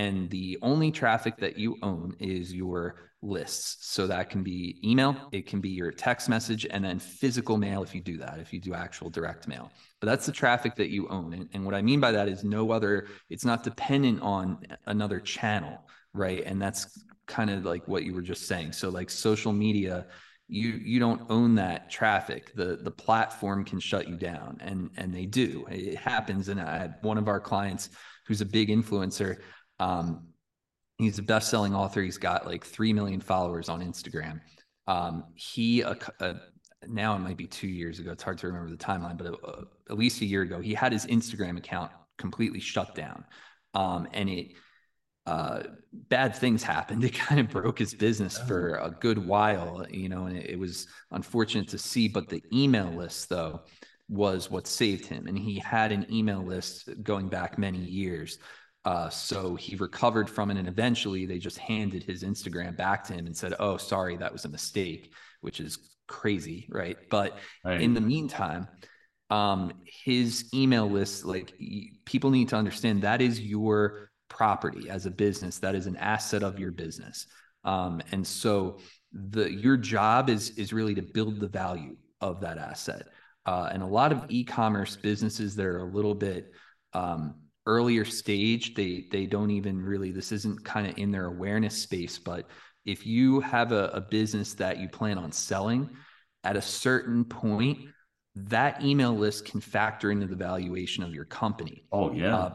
[0.00, 3.86] And the only traffic that you own is your lists.
[3.86, 7.82] So that can be email, it can be your text message, and then physical mail
[7.82, 9.70] if you do that, if you do actual direct mail.
[10.00, 11.34] But that's the traffic that you own.
[11.34, 15.20] And, and what I mean by that is no other, it's not dependent on another
[15.20, 15.82] channel,
[16.14, 16.42] right?
[16.46, 18.72] And that's kind of like what you were just saying.
[18.72, 20.06] So like social media,
[20.48, 25.14] you you don't own that traffic the the platform can shut you down and and
[25.14, 27.90] they do it happens and i had one of our clients
[28.26, 29.36] who's a big influencer
[29.80, 30.28] um,
[30.98, 32.02] he's a best-selling author.
[32.02, 34.40] He's got like three million followers on Instagram.
[34.86, 36.34] Um, he uh, uh,
[36.86, 38.12] now it might be two years ago.
[38.12, 40.92] It's hard to remember the timeline, but uh, at least a year ago, he had
[40.92, 43.24] his Instagram account completely shut down,
[43.74, 44.52] um, and it
[45.26, 45.62] uh,
[45.92, 47.04] bad things happened.
[47.10, 48.46] It kind of broke his business oh.
[48.46, 52.08] for a good while, you know, and it, it was unfortunate to see.
[52.08, 53.62] But the email list, though,
[54.08, 58.38] was what saved him, and he had an email list going back many years
[58.84, 63.12] uh, so he recovered from it, and eventually they just handed his Instagram back to
[63.12, 65.12] him and said, "Oh, sorry, that was a mistake,"
[65.42, 66.96] which is crazy, right?
[67.10, 67.80] But right.
[67.80, 68.68] in the meantime,
[69.28, 71.52] um, his email list, like
[72.06, 75.58] people need to understand, that is your property as a business.
[75.58, 77.26] That is an asset of your business,
[77.64, 78.78] um, and so
[79.12, 83.08] the your job is is really to build the value of that asset.
[83.44, 86.52] Uh, and a lot of e-commerce businesses that are a little bit
[86.92, 87.34] um,
[87.66, 92.18] earlier stage they they don't even really this isn't kind of in their awareness space
[92.18, 92.46] but
[92.86, 95.90] if you have a, a business that you plan on selling
[96.44, 97.78] at a certain point
[98.34, 101.84] that email list can factor into the valuation of your company.
[101.92, 102.36] Oh yeah.
[102.36, 102.54] Uh,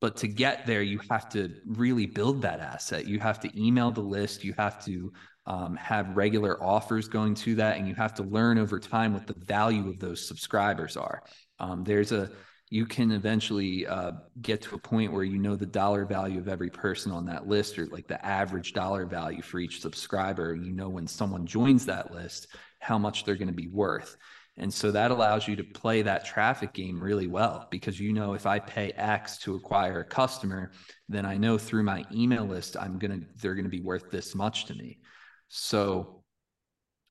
[0.00, 3.06] but to get there you have to really build that asset.
[3.06, 4.44] You have to email the list.
[4.44, 5.12] You have to
[5.46, 9.26] um, have regular offers going to that and you have to learn over time what
[9.26, 11.22] the value of those subscribers are.
[11.58, 12.30] Um, there's a
[12.74, 14.10] you can eventually uh,
[14.42, 17.46] get to a point where you know the dollar value of every person on that
[17.46, 20.56] list or like the average dollar value for each subscriber.
[20.56, 22.48] You know when someone joins that list,
[22.80, 24.16] how much they're going to be worth.
[24.56, 28.34] And so that allows you to play that traffic game really well because you know
[28.34, 30.72] if I pay X to acquire a customer,
[31.08, 34.64] then I know through my email list I'm gonna they're gonna be worth this much
[34.64, 34.98] to me.
[35.46, 36.24] So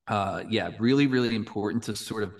[0.10, 2.34] uh yeah, really, really important to sort of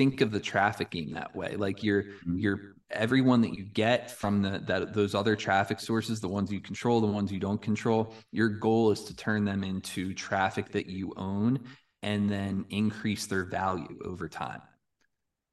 [0.00, 1.56] think of the trafficking that way.
[1.56, 2.38] Like you're mm-hmm.
[2.38, 2.60] you're
[2.90, 7.02] everyone that you get from the that those other traffic sources, the ones you control,
[7.02, 11.12] the ones you don't control, your goal is to turn them into traffic that you
[11.18, 11.60] own
[12.02, 14.62] and then increase their value over time.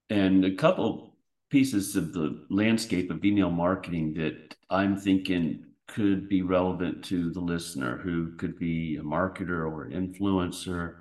[0.09, 1.17] And a couple
[1.49, 7.41] pieces of the landscape of email marketing that I'm thinking could be relevant to the
[7.41, 10.99] listener who could be a marketer or influencer,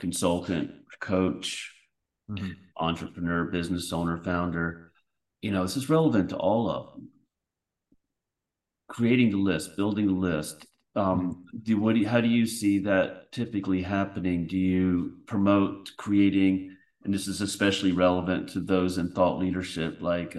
[0.00, 0.70] consultant,
[1.00, 1.73] coach,
[2.30, 2.50] mm-hmm.
[2.76, 4.92] entrepreneur, business owner, founder.
[5.42, 7.08] You know, this is relevant to all of them.
[8.88, 11.94] Creating the list, building the list, um, do what?
[11.94, 14.46] Do you, how do you see that typically happening?
[14.46, 20.36] Do you promote creating, and this is especially relevant to those in thought leadership, like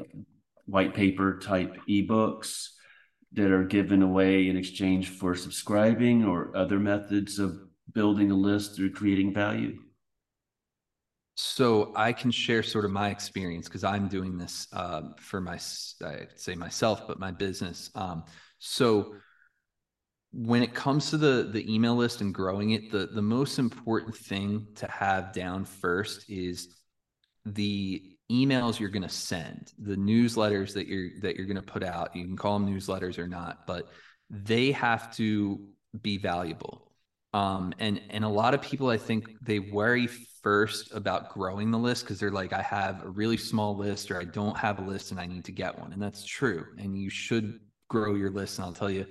[0.66, 2.70] white paper type ebooks
[3.34, 7.60] that are given away in exchange for subscribing, or other methods of
[7.92, 9.78] building a list through creating value?
[11.36, 15.60] So I can share sort of my experience because I'm doing this uh, for my,
[16.04, 17.92] I say myself, but my business.
[17.94, 18.24] Um,
[18.60, 19.16] so
[20.36, 24.14] when it comes to the the email list and growing it the the most important
[24.14, 26.76] thing to have down first is
[27.46, 31.84] the emails you're going to send the newsletters that you're that you're going to put
[31.84, 33.88] out you can call them newsletters or not but
[34.30, 35.70] they have to
[36.02, 36.92] be valuable
[37.34, 40.10] um, and and a lot of people i think they worry
[40.46, 44.22] first about growing the list because they're like i have a really small list or
[44.22, 46.98] i don't have a list and i need to get one and that's true and
[46.98, 49.06] you should grow your list and i'll tell you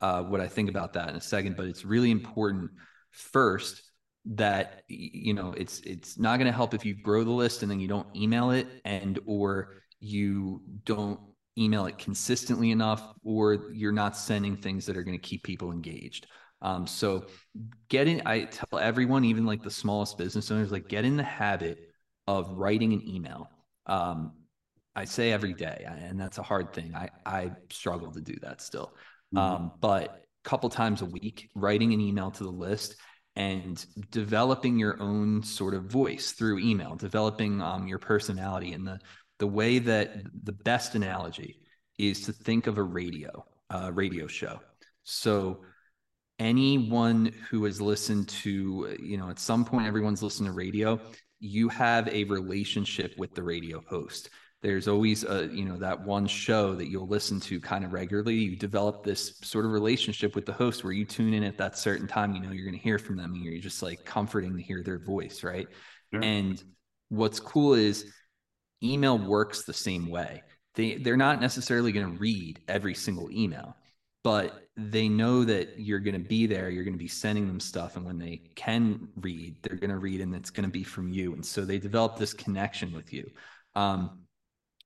[0.00, 2.70] uh, what I think about that in a second, but it's really important
[3.10, 3.82] first
[4.30, 7.70] that you know it's it's not going to help if you grow the list and
[7.70, 11.18] then you don't email it and or you don't
[11.56, 15.72] email it consistently enough or you're not sending things that are going to keep people
[15.72, 16.26] engaged
[16.62, 17.26] um, so
[17.88, 21.78] getting, i tell everyone even like the smallest business owners like get in the habit
[22.26, 23.50] of writing an email
[23.86, 24.32] um,
[24.96, 28.60] i say every day and that's a hard thing i i struggle to do that
[28.60, 28.92] still
[29.34, 29.38] Mm-hmm.
[29.38, 32.96] Um, but a couple times a week, writing an email to the list
[33.36, 38.72] and developing your own sort of voice through email, developing um, your personality.
[38.72, 38.98] And the
[39.38, 41.60] the way that the best analogy
[41.96, 44.58] is to think of a radio, uh, radio show.
[45.04, 45.60] So
[46.38, 51.00] anyone who has listened to, you know, at some point everyone's listened to radio,
[51.40, 54.30] you have a relationship with the radio host.
[54.60, 58.34] There's always a you know that one show that you'll listen to kind of regularly.
[58.34, 61.78] You develop this sort of relationship with the host where you tune in at that
[61.78, 64.56] certain time you know you're going to hear from them and you're just like comforting
[64.56, 65.68] to hear their voice right?
[66.12, 66.24] Sure.
[66.24, 66.62] and
[67.08, 68.12] what's cool is
[68.82, 70.42] email works the same way.
[70.74, 73.76] They they're not necessarily going to read every single email
[74.24, 77.60] but they know that you're going to be there you're going to be sending them
[77.60, 80.84] stuff and when they can read they're going to read and it's going to be
[80.84, 83.28] from you and so they develop this connection with you
[83.74, 84.24] um,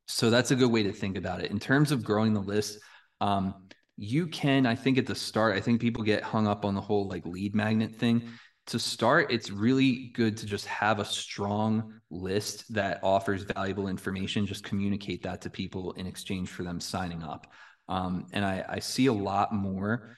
[0.07, 1.51] so that's a good way to think about it.
[1.51, 2.79] In terms of growing the list,
[3.21, 3.55] um,
[3.97, 6.81] you can, I think at the start, I think people get hung up on the
[6.81, 8.29] whole like lead magnet thing.
[8.69, 14.47] To start, it's really good to just have a strong list that offers valuable information.
[14.47, 17.49] Just communicate that to people in exchange for them signing up.
[17.93, 20.17] Um, and I, I see a lot more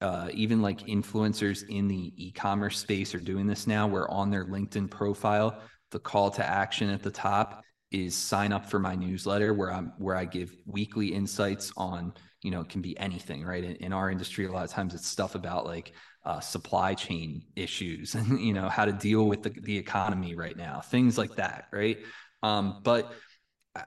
[0.00, 4.44] uh, even like influencers in the e-commerce space are doing this now where on their
[4.44, 5.60] linkedin profile
[5.92, 9.92] the call to action at the top is sign up for my newsletter where I'm
[9.98, 13.62] where I give weekly insights on you know it can be anything right?
[13.62, 15.92] In, in our industry a lot of times it's stuff about like
[16.24, 20.56] uh, supply chain issues and you know how to deal with the, the economy right
[20.56, 21.98] now things like that right?
[22.42, 23.12] Um, but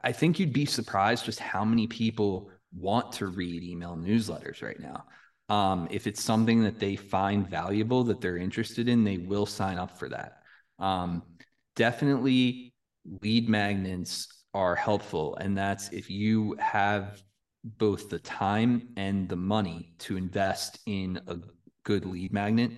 [0.01, 4.79] I think you'd be surprised just how many people want to read email newsletters right
[4.79, 5.05] now
[5.47, 9.77] um, if it's something that they find valuable that they're interested in they will sign
[9.77, 10.41] up for that
[10.79, 11.21] um,
[11.75, 12.73] definitely
[13.21, 15.35] lead magnets are helpful.
[15.35, 17.21] And that's if you have
[17.63, 21.37] both the time and the money to invest in a
[21.83, 22.71] good lead magnet,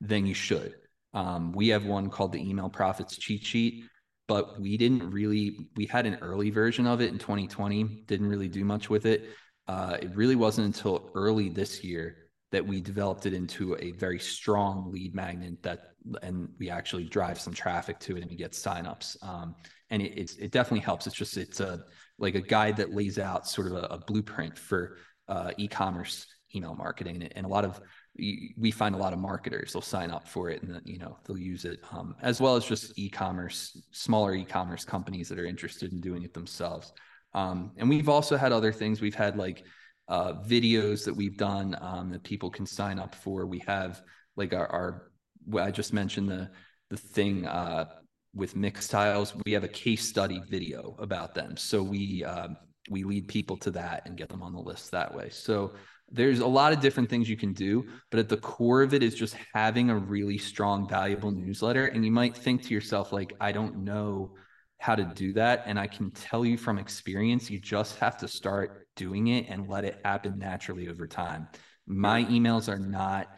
[0.00, 0.74] then you should.
[1.12, 3.84] Um, we have one called the Email Profits Cheat Sheet,
[4.28, 8.48] but we didn't really, we had an early version of it in 2020, didn't really
[8.48, 9.30] do much with it.
[9.66, 12.16] Uh, it really wasn't until early this year
[12.52, 17.40] that we developed it into a very strong lead magnet that and we actually drive
[17.40, 19.22] some traffic to it and we get signups.
[19.26, 19.54] Um,
[19.90, 21.06] and it, it definitely helps.
[21.06, 21.84] It's just it's a
[22.18, 24.96] like a guide that lays out sort of a, a blueprint for
[25.28, 27.28] uh, e-commerce email marketing.
[27.34, 27.80] And a lot of
[28.18, 31.16] we find a lot of marketers they'll sign up for it and then you know
[31.24, 35.92] they'll use it um, as well as just e-commerce smaller e-commerce companies that are interested
[35.92, 36.92] in doing it themselves.
[37.34, 39.00] Um, and we've also had other things.
[39.00, 39.64] We've had like
[40.08, 43.46] uh, videos that we've done um, that people can sign up for.
[43.46, 44.02] We have
[44.36, 45.10] like our, our
[45.58, 46.50] i just mentioned the
[46.90, 47.86] the thing uh,
[48.34, 49.38] with Mixtiles.
[49.44, 51.56] We have a case study video about them.
[51.56, 52.48] So we uh,
[52.90, 55.28] we lead people to that and get them on the list that way.
[55.28, 55.72] So
[56.10, 59.02] there's a lot of different things you can do but at the core of it
[59.02, 61.86] is just having a really strong valuable newsletter.
[61.86, 64.34] And you might think to yourself like i don't know
[64.80, 65.64] how to do that.
[65.66, 69.68] And i can tell you from experience you just have to start doing it and
[69.68, 71.48] let it happen naturally over time.
[71.86, 73.28] My emails are not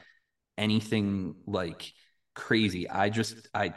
[0.58, 1.92] anything like
[2.34, 2.88] crazy.
[2.88, 3.72] I just i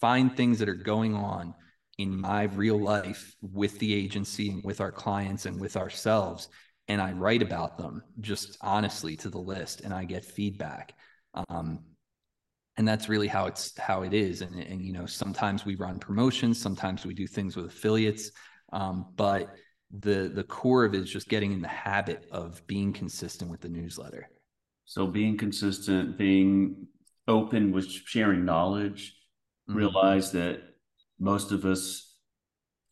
[0.00, 1.54] find things that are going on
[1.98, 6.48] in my real life with the agency and with our clients and with ourselves
[6.88, 10.94] and I write about them just honestly to the list and I get feedback.
[11.48, 11.80] Um,
[12.76, 14.42] and that's really how it's how it is.
[14.42, 18.30] And, and, you know, sometimes we run promotions, sometimes we do things with affiliates.
[18.72, 19.54] Um, but
[20.00, 23.60] the the core of it is just getting in the habit of being consistent with
[23.60, 24.28] the newsletter.
[24.84, 26.88] So being consistent, being
[27.28, 29.16] open with sharing knowledge,
[29.68, 29.78] mm-hmm.
[29.78, 30.60] realize that
[31.20, 32.13] most of us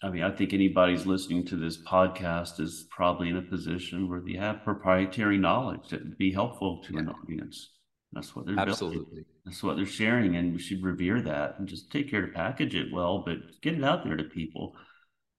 [0.03, 4.21] I mean, I think anybody's listening to this podcast is probably in a position where
[4.21, 7.01] they have proprietary knowledge that would be helpful to yeah.
[7.01, 7.71] an audience.
[8.13, 9.05] That's what they're absolutely.
[9.05, 9.25] Building.
[9.45, 12.75] That's what they're sharing, and we should revere that and just take care to package
[12.75, 14.75] it well, but get it out there to people.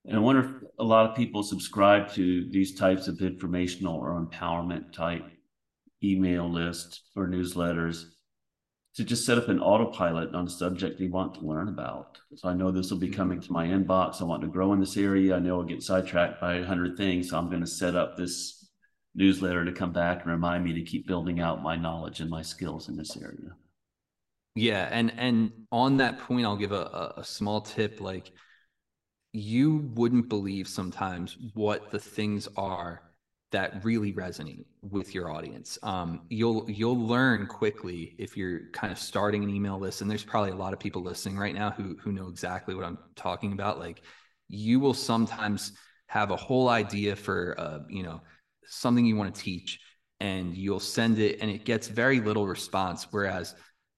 [0.06, 4.20] And I wonder if a lot of people subscribe to these types of informational or
[4.20, 5.24] empowerment type
[6.04, 8.06] email lists or newsletters
[8.96, 12.20] to just set up an autopilot on a subject they want to learn about.
[12.36, 13.16] So I know this will be mm-hmm.
[13.16, 14.22] coming to my inbox.
[14.22, 15.36] I want to grow in this area.
[15.36, 17.30] I know I'll get sidetracked by a hundred things.
[17.30, 18.70] So I'm going to set up this
[19.16, 22.42] newsletter to come back and remind me to keep building out my knowledge and my
[22.42, 23.56] skills in this area.
[24.56, 24.88] Yeah.
[24.92, 28.00] And and on that point, I'll give a, a small tip.
[28.00, 28.32] Like
[29.32, 33.02] you wouldn't believe sometimes what the things are
[33.54, 35.78] that really resonate with your audience.
[35.84, 40.24] Um, you'll you'll learn quickly if you're kind of starting an email list, and there's
[40.24, 43.54] probably a lot of people listening right now who who know exactly what I'm talking
[43.54, 43.80] about.
[43.80, 44.02] Like
[44.50, 45.72] you will sometimes
[46.08, 48.22] have a whole idea for uh, you know
[48.66, 49.80] something you want to teach,
[50.20, 53.08] and you'll send it, and it gets very little response.
[53.12, 53.56] Whereas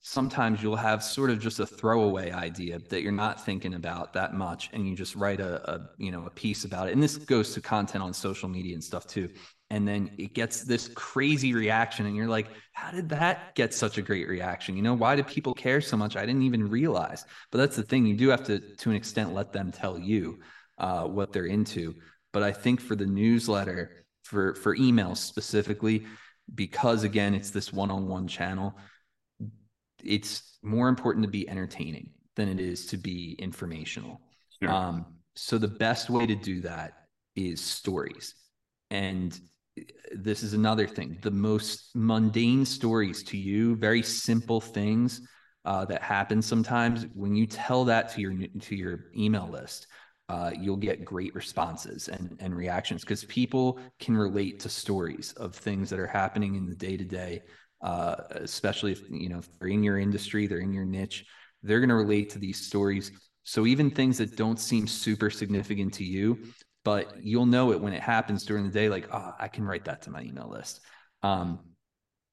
[0.08, 4.36] sometimes you'll have sort of just a throwaway idea that you're not thinking about that
[4.36, 6.94] much and you just write a, a, you know a piece about it.
[6.94, 9.30] And this goes to content on social media and stuff too.
[9.72, 13.98] And then it gets this crazy reaction and you're like how did that get such
[13.98, 14.78] a great reaction?
[14.78, 16.16] You know why do people care so much?
[16.16, 17.26] I didn't even realize.
[17.52, 20.38] But that's the thing you do have to to an extent let them tell you
[20.78, 21.96] uh, what they're into.
[22.32, 26.06] But i think for the newsletter for for emails specifically
[26.54, 28.76] because again it's this one-on-one channel
[30.06, 34.22] it's more important to be entertaining than it is to be informational.
[34.62, 34.72] Sure.
[34.72, 36.94] Um, so the best way to do that
[37.36, 38.36] is stories.
[38.92, 39.38] And
[40.16, 45.22] this is another thing the most mundane stories to you, very simple things
[45.66, 47.06] uh, that happen sometimes.
[47.14, 49.88] When you tell that to your to your email list,
[50.30, 55.54] uh, you'll get great responses and, and reactions because people can relate to stories of
[55.54, 57.42] things that are happening in the day to day
[57.86, 61.24] uh, especially if you know if they're in your industry, they're in your niche,
[61.62, 63.12] they're going to relate to these stories.
[63.44, 66.46] So even things that don't seem super significant to you,
[66.84, 68.90] but you'll know it when it happens during the day.
[68.90, 70.82] Like, oh, I can write that to my email list.
[71.22, 71.60] Um,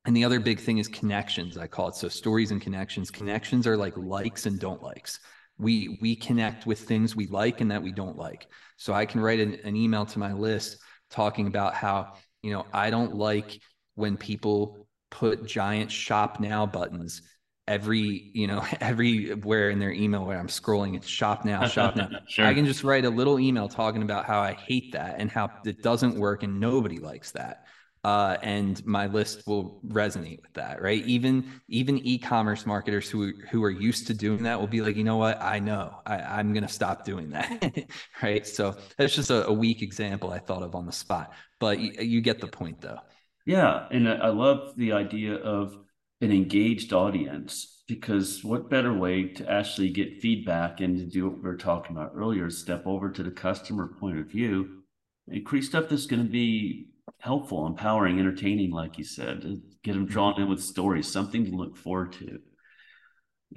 [0.07, 1.59] and the other big thing is connections.
[1.59, 3.11] I call it so stories and connections.
[3.11, 5.20] Connections are like likes and don't likes.
[5.59, 8.46] We we connect with things we like and that we don't like.
[8.78, 10.78] So I can write an, an able to my list
[11.11, 13.61] talking about how you know I don't like
[13.96, 17.23] when people put giant shop now buttons
[17.69, 20.97] every you know everywhere in their email where i'm scrolling.
[20.97, 22.09] It's shop now shop now.
[22.27, 22.47] Sure.
[22.47, 25.51] i can just write a little email talking about how i hate that and how
[25.65, 27.67] it doesn't work and nobody likes that.
[28.05, 31.05] Uh, and my list will resonate with that right?
[31.07, 35.05] Even even e-commerce marketers who who are used to doing that will be like you
[35.05, 35.41] know what?
[35.41, 36.01] I know.
[36.05, 37.87] I, am gonna stop doing that.
[38.23, 38.45] Right?
[38.45, 41.33] So that's just a, a weak example i thought of on the spot.
[41.61, 42.99] But you, you get the point though
[43.45, 45.76] yeah, and I love the idea of
[46.20, 51.36] an engaged audience because what better way to actually get feedback and to do what
[51.36, 54.82] we were talking about earlier, step over to the customer point of view
[55.28, 56.86] and create stuff that's going to be
[57.18, 61.76] helpful, empowering, entertaining, like you said, get them drawn in with stories, something to look
[61.76, 62.38] forward to.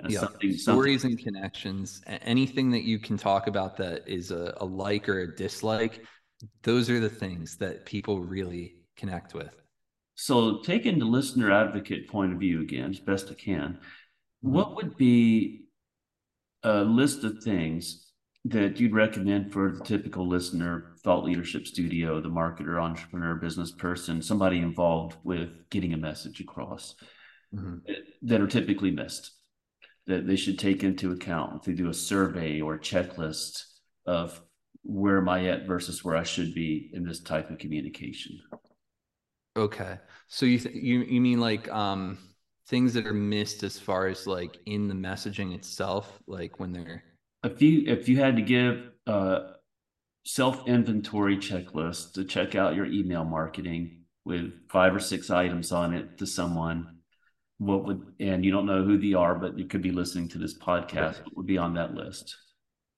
[0.03, 0.19] Uh, yeah.
[0.19, 1.17] something, Stories something.
[1.17, 2.01] and connections.
[2.05, 6.03] Anything that you can talk about that is a, a like or a dislike.
[6.63, 9.64] Those are the things that people really connect with.
[10.15, 13.79] So, taking the listener advocate point of view again, as best I can,
[14.43, 14.53] Mm-hmm.
[14.53, 15.63] what would be
[16.63, 18.11] a list of things
[18.43, 24.21] that you'd recommend for the typical listener, thought leadership studio, the marketer, entrepreneur, business person,
[24.21, 26.95] somebody involved with getting a message across
[27.53, 27.81] Mhm.
[28.21, 29.31] that are typically missed
[30.05, 33.63] that they should take into account if they do a survey or a checklist
[34.05, 34.41] of
[34.83, 38.39] where am I at versus where I should be in this type of communication?
[39.55, 39.97] Okay.
[40.27, 42.17] So you th- you you mean like um
[42.67, 47.03] things that are missed as far as like in the messaging itself, like when they're
[47.43, 49.53] if you if you had to give a
[50.25, 55.93] self inventory checklist to check out your email marketing with five or six items on
[55.93, 56.97] it to someone
[57.59, 60.37] what would and you don't know who they are but you could be listening to
[60.37, 62.35] this podcast what would be on that list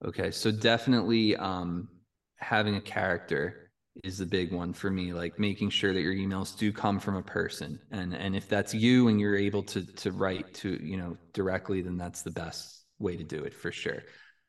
[0.05, 1.89] Okay, so definitely um
[2.37, 3.66] having a character
[4.03, 7.15] is the big one for me, like making sure that your emails do come from
[7.15, 7.79] a person.
[7.91, 11.81] And and if that's you and you're able to to write to, you know, directly,
[11.81, 14.03] then that's the best way to do it for sure.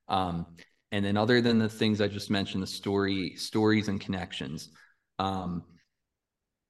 [0.08, 0.46] Um
[0.90, 4.70] and then other than the things I just mentioned, the story, stories and connections.
[5.18, 5.64] Um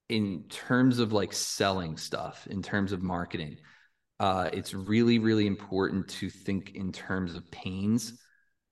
[0.09, 3.59] in terms of like selling stuff, in terms of marketing,
[4.21, 8.15] uh, it's really, really important to think in terms of pains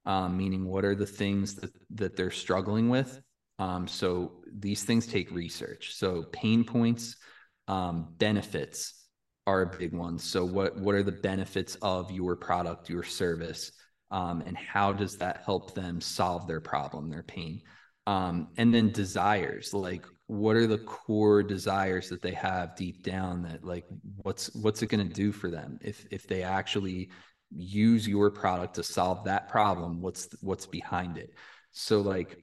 [0.07, 3.21] um, meaning what are the things that that they're struggling with.
[3.59, 5.95] Um, so these things take research.
[5.95, 7.17] So pain points,
[7.69, 9.07] um, benefits
[9.47, 10.19] are a big one.
[10.19, 13.73] So what what are the benefits of your product, your service,
[14.11, 17.63] um, and how does that help them solve their problem, their pain?
[18.07, 23.43] Um, and then desires, like what are the core desires that they have deep down
[23.43, 23.85] that like
[24.23, 27.11] what's what's it going to do for them if if they actually
[27.55, 31.31] use your product to solve that problem what's what's behind it
[31.71, 32.43] so like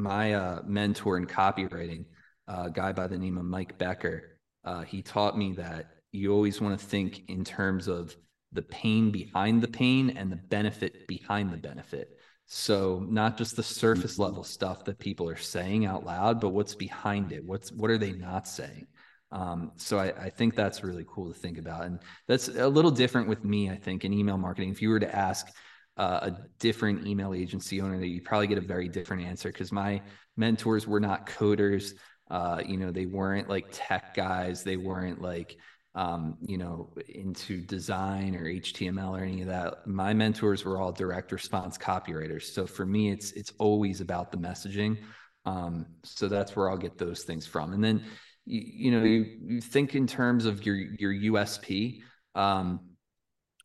[0.00, 2.04] my uh, mentor in copywriting
[2.48, 6.32] uh, a guy by the name of mike becker uh, he taught me that you
[6.32, 8.16] always want to think in terms of
[8.52, 13.62] the pain behind the pain and the benefit behind the benefit so not just the
[13.62, 17.90] surface level stuff that people are saying out loud but what's behind it what's what
[17.90, 18.86] are they not saying
[19.32, 21.84] um, so I, I think that's really cool to think about.
[21.84, 24.70] And that's a little different with me, I think, in email marketing.
[24.70, 25.46] If you were to ask
[26.00, 29.70] uh, a different email agency owner, that you probably get a very different answer because
[29.70, 30.00] my
[30.34, 31.92] mentors were not coders.
[32.30, 34.64] Uh, you know, they weren't like tech guys.
[34.64, 35.58] They weren't like,
[35.94, 39.86] um, you know, into design or HTML or any of that.
[39.86, 42.44] My mentors were all direct response copywriters.
[42.44, 44.96] So for me, it's it's always about the messaging.
[45.44, 47.74] Um, so that's where I'll get those things from.
[47.74, 48.02] And then
[48.46, 52.00] you, you know you, you think in terms of your your USP
[52.36, 52.89] um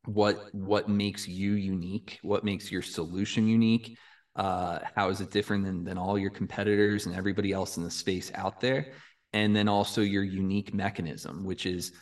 [0.05, 3.97] what what makes you unique what makes your solution unique
[4.35, 7.91] uh how is it different than than all your competitors and everybody else in the
[7.91, 8.93] space out there
[9.33, 11.93] and then also your unique mechanism which is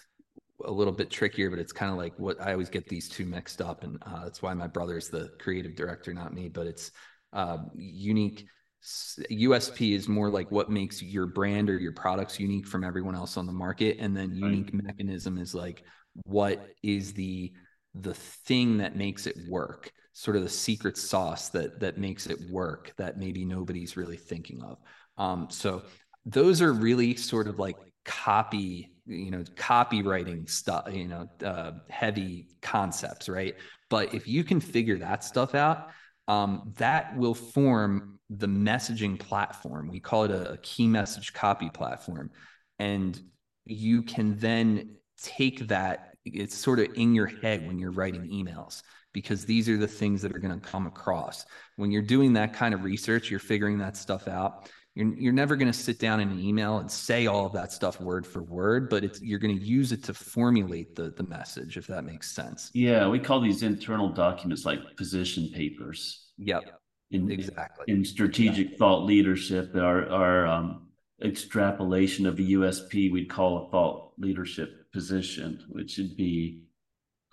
[0.65, 3.25] a little bit trickier but it's kind of like what I always get these two
[3.25, 6.67] mixed up and uh, that's why my brother is the creative director not me but
[6.67, 6.91] it's
[7.33, 8.45] uh, unique
[8.85, 13.37] USP is more like what makes your brand or your products unique from everyone else
[13.37, 14.83] on the market, and then unique right.
[14.83, 15.83] mechanism is like
[16.23, 17.53] what is the
[17.95, 22.39] the thing that makes it work, sort of the secret sauce that that makes it
[22.49, 24.77] work that maybe nobody's really thinking of.
[25.17, 25.83] Um, so
[26.25, 32.47] those are really sort of like copy, you know, copywriting stuff, you know, uh, heavy
[32.61, 33.55] concepts, right?
[33.89, 35.89] But if you can figure that stuff out,
[36.27, 39.89] um, that will form the messaging platform.
[39.89, 42.31] We call it a, a, key message copy platform.
[42.79, 43.19] And
[43.65, 48.81] you can then take that, it's sort of in your head when you're writing emails,
[49.11, 51.45] because these are the things that are going to come across.
[51.75, 54.69] When you're doing that kind of research, you're figuring that stuff out.
[54.95, 57.71] You're, you're never going to sit down in an email and say all of that
[57.71, 61.23] stuff word for word, but it's, you're going to use it to formulate the, the
[61.23, 62.69] message, if that makes sense.
[62.73, 66.29] Yeah, we call these internal documents like position papers.
[66.37, 66.79] Yep.
[67.11, 67.85] In, exactly.
[67.87, 68.77] In strategic yeah.
[68.77, 70.87] thought leadership, our, our um,
[71.23, 76.61] extrapolation of a USP, we'd call a thought leadership position, which would be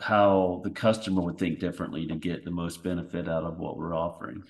[0.00, 3.94] how the customer would think differently to get the most benefit out of what we're
[3.94, 4.42] offering.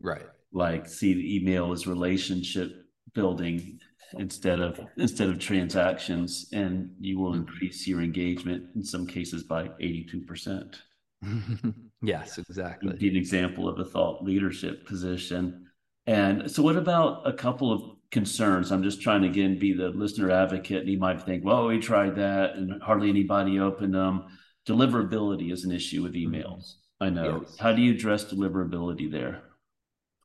[0.00, 0.26] Right.
[0.52, 3.80] Like see the email as relationship building
[4.18, 7.40] instead of instead of transactions and you will mm-hmm.
[7.40, 10.76] increase your engagement in some cases by 82%
[12.02, 15.66] yes exactly be an example of a thought leadership position
[16.06, 19.88] and so what about a couple of concerns i'm just trying to again be the
[19.88, 24.24] listener advocate and you might think well we tried that and hardly anybody opened them
[24.66, 26.74] deliverability is an issue with emails.
[27.00, 27.42] I know.
[27.42, 27.56] Yes.
[27.58, 29.42] How do you address deliverability there?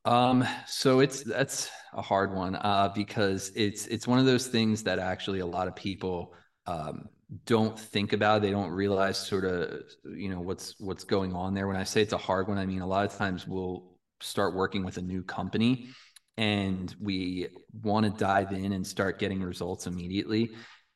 [0.04, 4.84] Um, so it's that's a hard one uh, because it's it's one of those things
[4.84, 6.34] that actually a lot of people
[6.66, 7.08] um,
[7.46, 8.42] don't think about.
[8.42, 11.68] They don't realize sort of you know what's what's going on there.
[11.68, 13.91] When I say it's a hard one, I mean a lot of times we'll
[14.22, 15.90] start working with a new company
[16.38, 17.48] and we
[17.84, 20.52] want to dive in and start getting results immediately.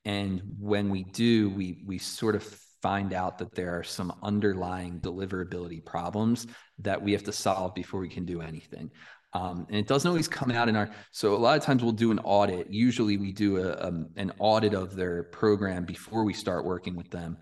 [0.06, 2.44] And when we do, we we sort of
[2.82, 6.46] find out that there are some underlying deliverability problems
[6.80, 8.92] that we have to solve before we can do anything.
[9.34, 10.90] Um, and it doesn't always come out in our.
[11.12, 12.72] So a lot of times we'll do an audit.
[12.72, 17.10] Usually we do a, um, an audit of their program before we start working with
[17.10, 17.38] them.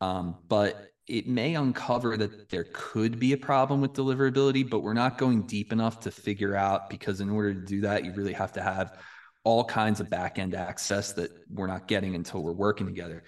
[0.00, 4.92] Um, but it may uncover that there could be a problem with deliverability, but we're
[4.92, 8.32] not going deep enough to figure out because in order to do that, you really
[8.32, 8.98] have to have
[9.44, 13.22] all kinds of back end access that we're not getting until we're working together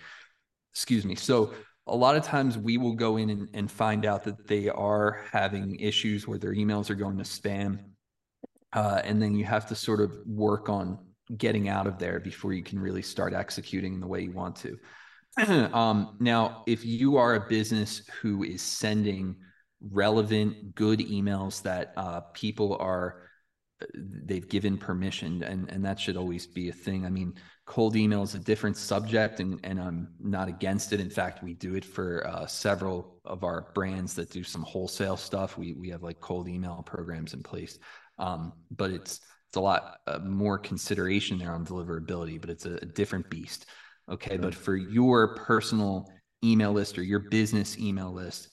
[0.78, 1.16] excuse me.
[1.16, 1.52] So
[1.88, 5.24] a lot of times we will go in and, and find out that they are
[5.32, 7.80] having issues where their emails are going to spam.
[8.72, 10.98] Uh, and then you have to sort of work on
[11.36, 14.78] getting out of there before you can really start executing the way you want to.
[15.72, 19.36] um, now, if you are a business who is sending
[19.80, 23.22] relevant, good emails that uh, people are
[23.94, 27.06] they've given permission and and that should always be a thing.
[27.06, 27.34] I mean
[27.64, 30.98] cold email is a different subject and and i'm not against it.
[30.98, 35.16] In fact we do it for uh, several of our brands that do some wholesale
[35.16, 35.56] stuff.
[35.56, 37.78] We we have like cold email programs in place.
[38.18, 42.74] Um, but it's it's a lot uh, more consideration there on deliverability but it's a,
[42.82, 43.66] a different beast
[44.08, 46.10] okay but for your personal
[46.44, 48.48] email list or your business email list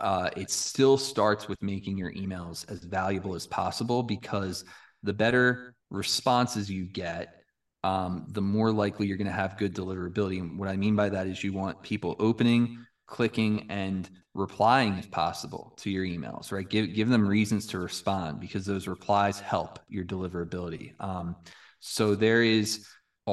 [0.00, 4.64] uh, it still starts with making your emails as valuable as possible because
[5.02, 7.42] the better responses you get,
[7.84, 10.40] um, the more likely you're going to have good deliverability.
[10.40, 15.10] And what I mean by that is you want people opening, clicking, and replying if
[15.10, 16.68] possible to your emails, right?
[16.68, 20.92] Give give them reasons to respond because those replies help your deliverability.
[21.00, 21.36] Um,
[21.80, 22.86] so there is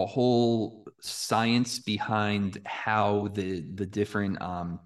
[0.03, 4.79] a whole science behind how the the different um,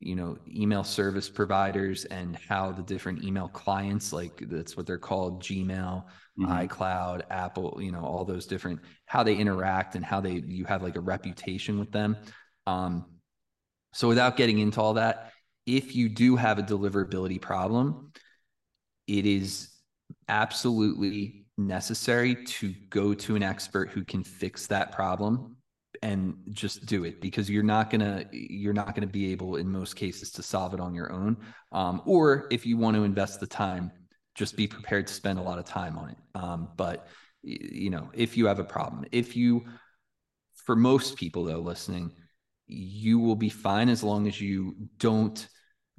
[0.00, 4.98] you know email service providers and how the different email clients like that's what they're
[4.98, 6.04] called gmail
[6.38, 6.46] mm-hmm.
[6.46, 10.82] icloud apple you know all those different how they interact and how they you have
[10.82, 12.16] like a reputation with them
[12.66, 13.04] um,
[13.92, 15.32] so without getting into all that
[15.66, 18.10] if you do have a deliverability problem
[19.06, 19.68] it is
[20.28, 25.56] absolutely necessary to go to an expert who can fix that problem
[26.02, 29.96] and just do it because you're not gonna you're not gonna be able in most
[29.96, 31.36] cases to solve it on your own.
[31.72, 33.92] Um, or if you want to invest the time,
[34.34, 36.16] just be prepared to spend a lot of time on it.
[36.34, 37.06] Um, but
[37.42, 39.64] you know, if you have a problem, if you,
[40.54, 42.12] for most people though listening,
[42.66, 45.46] you will be fine as long as you don't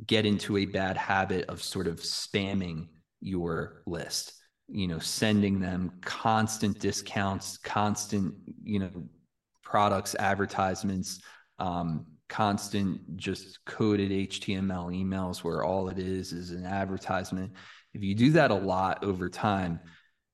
[0.05, 2.88] get into a bad habit of sort of spamming
[3.20, 4.40] your list
[4.72, 9.03] you know sending them constant discounts constant you know
[9.72, 11.22] products, advertisements,
[11.57, 17.53] um, constant just coded HTML emails where all it is is an advertisement.
[17.93, 19.80] If you do that a lot over time,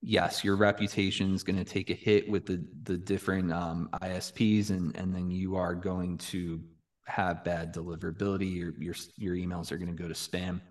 [0.02, 4.72] yes, your reputation is going to take a hit with the the different um, ISPs,
[4.72, 6.60] and and then you are going to
[7.06, 8.56] have bad deliverability.
[8.56, 10.62] Your your your emails are going to go to spam,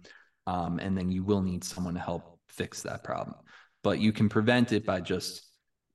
[0.49, 3.37] um, and then you will need someone to help fix that problem.
[3.87, 5.47] But you can prevent it by just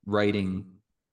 [0.06, 0.66] writing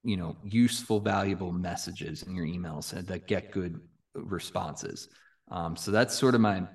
[0.04, 3.80] you know useful valuable messages in your emails that get good
[4.14, 5.08] responses.
[5.50, 6.68] Um, so that's sort of my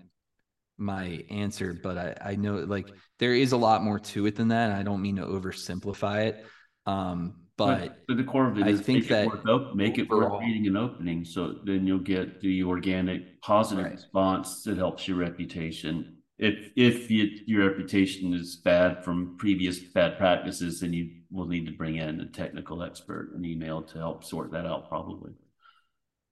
[0.77, 2.89] my answer but I, I know like
[3.19, 6.45] there is a lot more to it than that i don't mean to oversimplify it.
[6.87, 10.41] Um, but, the core of it I is think that it op- make it worth
[10.41, 13.93] reading and opening so then you'll get the organic positive right.
[13.93, 20.17] response that helps your reputation if if you, your reputation is bad from previous bad
[20.17, 24.23] practices, then you will need to bring in a technical expert, an email to help
[24.23, 25.31] sort that out, probably.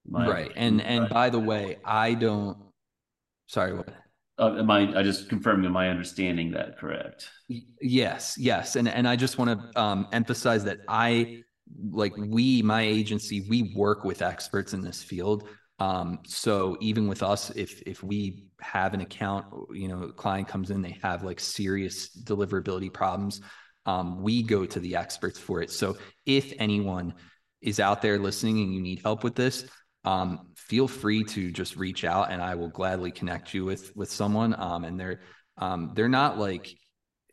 [0.05, 2.57] My right, and and by the way, I don't.
[3.47, 3.89] Sorry, what?
[4.37, 4.99] Uh, am I?
[4.99, 5.65] I just confirming.
[5.65, 7.29] Am I understanding that correct?
[7.81, 11.43] Yes, yes, and and I just want to um, emphasize that I
[11.89, 15.47] like we, my agency, we work with experts in this field.
[15.81, 20.47] Um, so even with us, if if we have an account, you know, a client
[20.47, 23.41] comes in, they have like serious deliverability problems,
[23.87, 25.71] um, we go to the experts for it.
[25.71, 27.15] So if anyone
[27.61, 29.65] is out there listening and you need help with this,
[30.05, 34.11] um, feel free to just reach out and I will gladly connect you with with
[34.11, 34.53] someone.
[34.59, 35.21] Um, and they're
[35.57, 36.69] um, they're not like,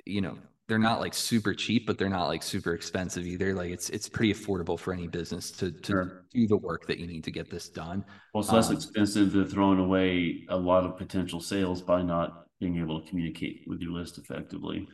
[0.07, 0.39] you know,
[0.69, 3.55] they're not like super cheap, but they're not like super expensive either.
[3.55, 6.25] Like it's it's pretty affordable for any business to to Sure.
[6.33, 8.05] do the work that you need to get this done.
[8.33, 12.47] Well, it's less Um, expensive than throwing away a lot of potential sales by not
[12.59, 14.89] being able to communicate with your list effectively.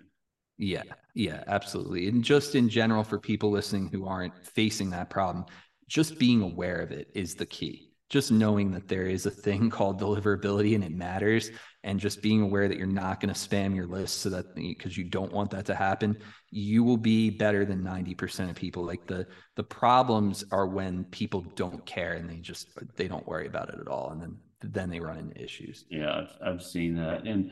[0.57, 2.09] Yeah, yeah, absolutely.
[2.09, 5.47] And just in general, for people listening who aren't facing that problem,
[5.89, 7.91] just being aware of it is the key.
[8.15, 11.51] Just knowing that there is a thing called deliverability and it matters,
[11.83, 14.97] and just being aware that you're not going to spam your list so that because
[14.97, 16.17] you don't want that to happen,
[16.53, 18.85] you will be better than 90% of people.
[18.85, 23.49] Like the the problems are when people don't care and they just they don't worry
[23.49, 24.11] about it at all.
[24.13, 25.85] And then then they run into issues.
[25.91, 27.27] Yeah, I've, I've seen that.
[27.27, 27.51] And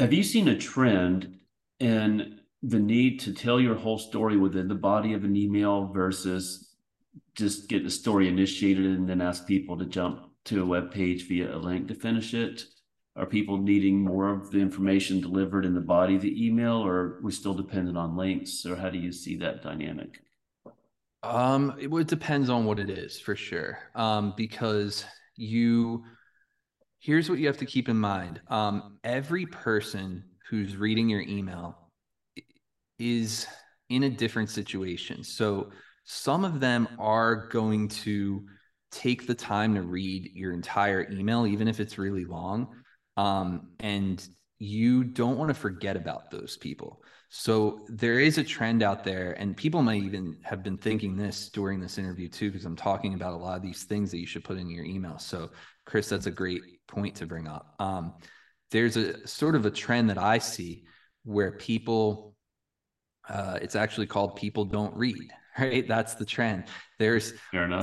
[0.00, 1.38] have you seen a trend
[1.78, 6.65] in the need to tell your whole story within the body of an email versus
[7.36, 11.28] just get the story initiated and then ask people to jump to a web page
[11.28, 12.64] via a link to finish it?
[13.14, 16.94] Are people needing more of the information delivered in the body of the email, or
[16.94, 18.66] are we still dependent on links?
[18.66, 20.20] Or how do you see that dynamic?
[21.22, 23.78] Um, it, it depends on what it is for sure.
[23.94, 26.04] Um, because you,
[27.00, 28.40] here's what you have to keep in mind.
[28.48, 31.78] Um, every person who's reading your email
[32.98, 33.46] is
[33.88, 35.24] in a different situation.
[35.24, 35.70] So
[36.06, 38.46] some of them are going to
[38.90, 42.68] take the time to read your entire email, even if it's really long.
[43.16, 44.26] Um, and
[44.58, 47.02] you don't want to forget about those people.
[47.28, 51.50] So there is a trend out there, and people might even have been thinking this
[51.50, 54.26] during this interview too, because I'm talking about a lot of these things that you
[54.26, 55.18] should put in your email.
[55.18, 55.50] So,
[55.84, 57.74] Chris, that's a great point to bring up.
[57.80, 58.14] Um,
[58.70, 60.84] there's a sort of a trend that I see
[61.24, 62.34] where people,
[63.28, 65.86] uh, it's actually called people don't read, right?
[65.86, 66.64] That's the trend.
[66.98, 67.32] There's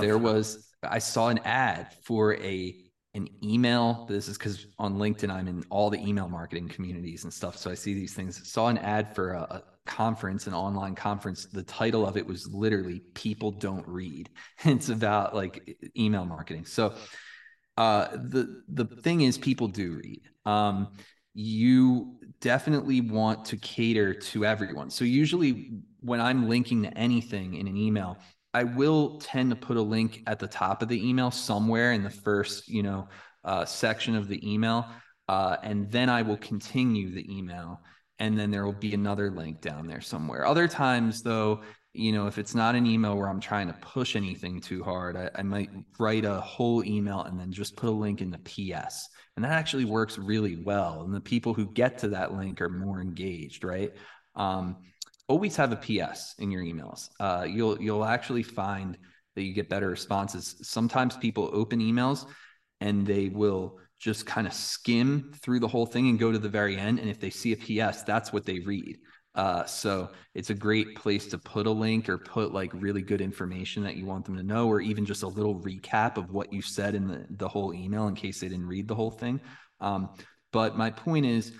[0.01, 2.75] there was I saw an ad for a
[3.15, 4.05] an email.
[4.09, 7.69] This is because on LinkedIn I'm in all the email marketing communities and stuff, so
[7.69, 8.49] I see these things.
[8.49, 11.45] Saw an ad for a, a conference, an online conference.
[11.45, 14.29] The title of it was literally "People Don't Read."
[14.65, 16.65] It's about like email marketing.
[16.65, 16.93] So
[17.77, 20.21] uh, the the thing is, people do read.
[20.45, 20.93] Um,
[21.33, 24.89] you definitely want to cater to everyone.
[24.89, 25.71] So usually
[26.01, 28.17] when I'm linking to anything in an email,
[28.53, 32.03] I will tend to put a link at the top of the email somewhere in
[32.03, 33.07] the first, you know,
[33.43, 34.87] uh, section of the email,
[35.27, 37.81] uh, and then I will continue the email,
[38.19, 40.45] and then there will be another link down there somewhere.
[40.45, 41.61] Other times, though,
[41.93, 45.15] you know, if it's not an email where I'm trying to push anything too hard,
[45.15, 45.69] I, I might
[45.99, 49.51] write a whole email and then just put a link in the PS, and that
[49.51, 51.03] actually works really well.
[51.03, 53.91] And the people who get to that link are more engaged, right?
[54.35, 54.77] Um,
[55.27, 57.09] always have a PS in your emails.
[57.19, 58.97] Uh, you'll you'll actually find
[59.35, 60.55] that you get better responses.
[60.61, 62.25] Sometimes people open emails
[62.81, 66.49] and they will just kind of skim through the whole thing and go to the
[66.49, 66.99] very end.
[66.99, 67.57] And if they see a
[67.91, 68.97] PS, that's what they read.
[69.35, 73.21] Uh, so it's a great place to put a link or put like really good
[73.21, 76.53] information that you want them to know, or even just a little recap of what
[76.53, 79.41] you said in the, the whole email in case they didn't read the whole thing.
[79.79, 80.09] Um,
[80.51, 81.51] but my point is,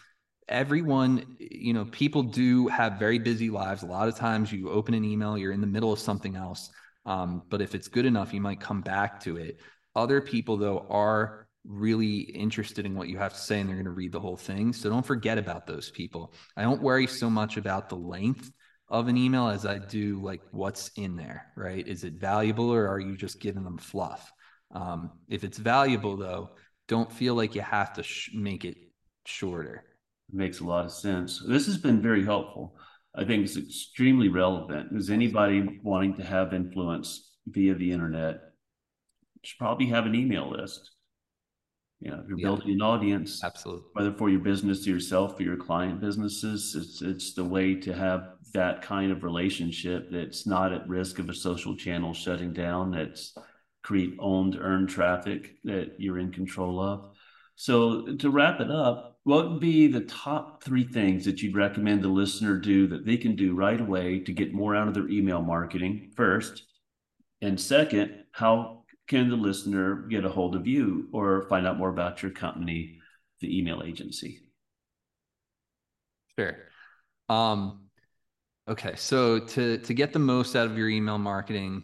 [0.48, 3.82] everyone, you know, people do have very busy lives.
[3.82, 6.70] A lot of times you open an email, you're in the middle of something else.
[7.06, 9.60] Um, but if it's good enough, you might come back to it.
[9.96, 13.86] Other people, though, are really interested in what you have to say and they're going
[13.86, 14.74] to read the whole thing.
[14.74, 16.34] So don't forget about those people.
[16.58, 18.52] I don't worry so much about the length
[18.90, 21.88] of an email as I do like what's in there, right?
[21.88, 24.32] Is it valuable or are you just giving them fluff?
[24.72, 26.52] Um, if it's valuable, though,
[26.88, 28.78] don't feel like you have to sh- make it
[29.26, 29.86] shorter.
[30.32, 31.42] Makes a lot of sense.
[31.48, 32.76] This has been very helpful.
[33.16, 34.90] I think it's extremely relevant.
[34.98, 38.42] Is anybody wanting to have influence via the internet
[39.44, 40.92] should probably have an email list.
[42.04, 42.48] You know, you're Yeah.
[42.48, 43.86] building an audience, Absolutely.
[43.94, 48.36] whether for your business yourself or your client businesses, it's it's the way to have
[48.54, 53.34] that kind of relationship that's not at risk of a social channel shutting down, that's
[53.84, 57.16] create owned earned traffic that you're in control of.
[57.56, 62.04] So to wrap it up, what would be the top three things that you'd recommend
[62.04, 65.08] the listener do that they can do right away to get more out of their
[65.10, 66.64] email marketing first?
[67.42, 71.90] And second, how can the listener get a hold of you or find out more
[71.90, 73.00] about your company,
[73.42, 74.40] the email agency?
[76.38, 76.56] Sure.
[77.30, 77.90] Um,
[78.68, 81.84] okay, so to to get the most out of your email marketing,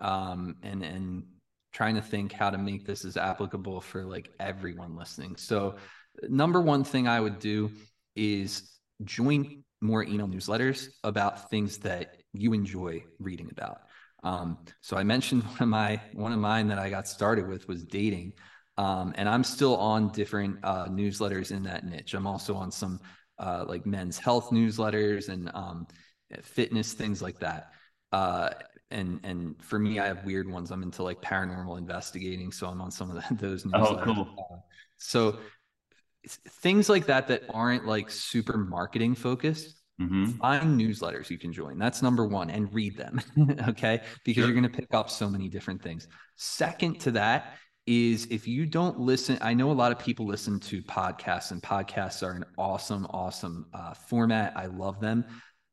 [0.00, 1.24] um, and and
[1.72, 5.36] trying to think how to make this as applicable for like everyone listening.
[5.36, 5.76] So,
[6.28, 7.70] number one thing I would do
[8.16, 13.82] is join more email newsletters about things that you enjoy reading about.
[14.24, 17.68] Um, so I mentioned one of my one of mine that I got started with
[17.68, 18.32] was dating.
[18.76, 22.14] Um, and I'm still on different uh, newsletters in that niche.
[22.14, 22.98] I'm also on some
[23.38, 25.86] uh, like men's health newsletters and um,
[26.42, 27.70] fitness things like that.
[28.10, 28.50] Uh,
[28.90, 30.70] and and for me, I have weird ones.
[30.70, 34.06] I'm into like paranormal investigating, so I'm on some of the, those newsletters.
[34.08, 34.48] Oh, cool.
[34.50, 34.56] Uh,
[34.98, 35.38] so
[36.26, 40.30] things like that that aren't like super marketing focused Mm-hmm.
[40.32, 41.78] find newsletters you can join.
[41.78, 43.20] That's number one and read them
[43.68, 44.00] okay?
[44.24, 44.44] Because Sure.
[44.50, 46.08] you're going to pick up so many different things.
[46.36, 47.54] Second to that
[47.86, 51.62] is if you don't listen i know a lot of people listen to podcasts and
[51.62, 54.52] podcasts are an awesome awesome uh, format.
[54.56, 55.22] I love them.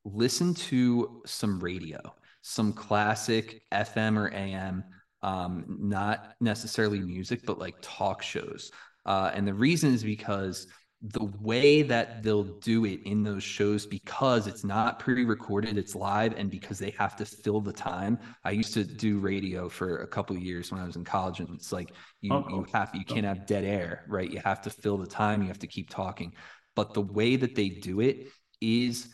[0.03, 1.99] Listen to some radio
[2.41, 4.83] some classic fm or am
[5.23, 8.71] um, not necessarily music but like talk shows.
[9.05, 10.67] Uh, and the reason is because
[11.01, 16.33] the way that they'll do it in those shows because it's not pre-recorded it's live
[16.37, 18.19] and because they have to fill the time.
[18.43, 21.39] I used to do radio for a couple of years when i was in college
[21.39, 21.91] and it's like
[22.21, 24.29] you, Oh, you have you can't have dead air right?
[24.29, 26.33] You have to fill the time you have to keep talking.
[26.75, 28.27] But the way that they do it
[28.61, 29.09] is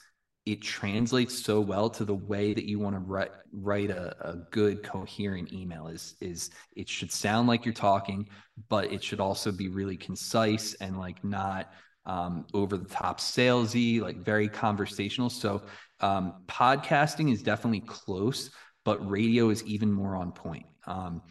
[0.48, 4.38] it translates so well to the way that you want to write write a, a
[4.52, 8.28] good coherent email is is it should sound like you're talking
[8.70, 11.74] but it should also be really concise and like not
[12.06, 15.30] um, over the top salesy like very conversational.
[15.30, 15.64] So
[16.00, 18.50] um, podcasting is definitely close
[18.86, 20.66] but radio is even more on point.
[20.86, 21.22] Um,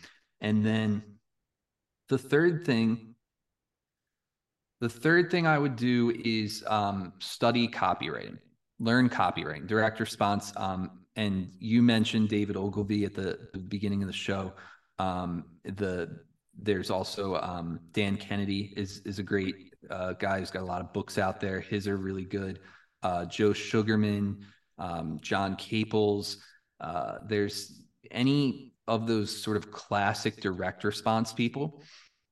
[0.43, 1.03] and then
[2.11, 3.15] the third thing
[4.79, 8.37] the third thing i would do is um, study copywriting
[8.79, 10.53] learn copywriting, direct response.
[10.57, 14.53] Um, and you mentioned David Ogilvy at the, beginning of the show.
[14.99, 16.21] Um, the
[16.59, 20.81] there's also um, Dan Kennedy is is a great uh, guy who's got a lot
[20.81, 21.61] of books out there.
[21.61, 22.61] His are really good.
[23.03, 24.45] Uh, Joe Sugarman,
[24.79, 26.39] um, John Caples.
[26.81, 31.83] Uh, there's any of those sort of classic direct response people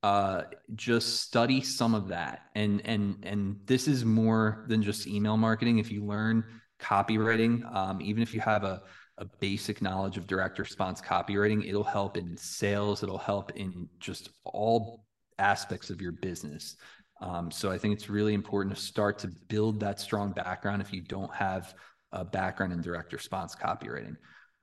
[0.05, 0.43] uh,
[0.75, 2.43] just study some of that.
[2.55, 5.79] And and and this is more than just email marketing.
[5.79, 6.45] If you learn
[6.79, 8.83] copywriting um, even if you have a,
[9.17, 13.03] a basic knowledge of direct response copywriting it'll help in sales.
[13.03, 15.07] It'll help in just all
[15.39, 16.77] aspects of your business.
[17.23, 20.93] Um, so i think it's really important to start to build that strong background if
[20.93, 21.73] you don't have
[22.13, 24.17] a background in direct response copywriting.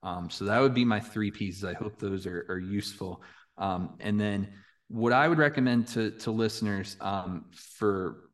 [0.03, 3.23] Um, so that would be my three pieces i hope those are, are useful.
[3.57, 4.49] Um, and then
[4.91, 8.29] what I would recommend to to listeners um, for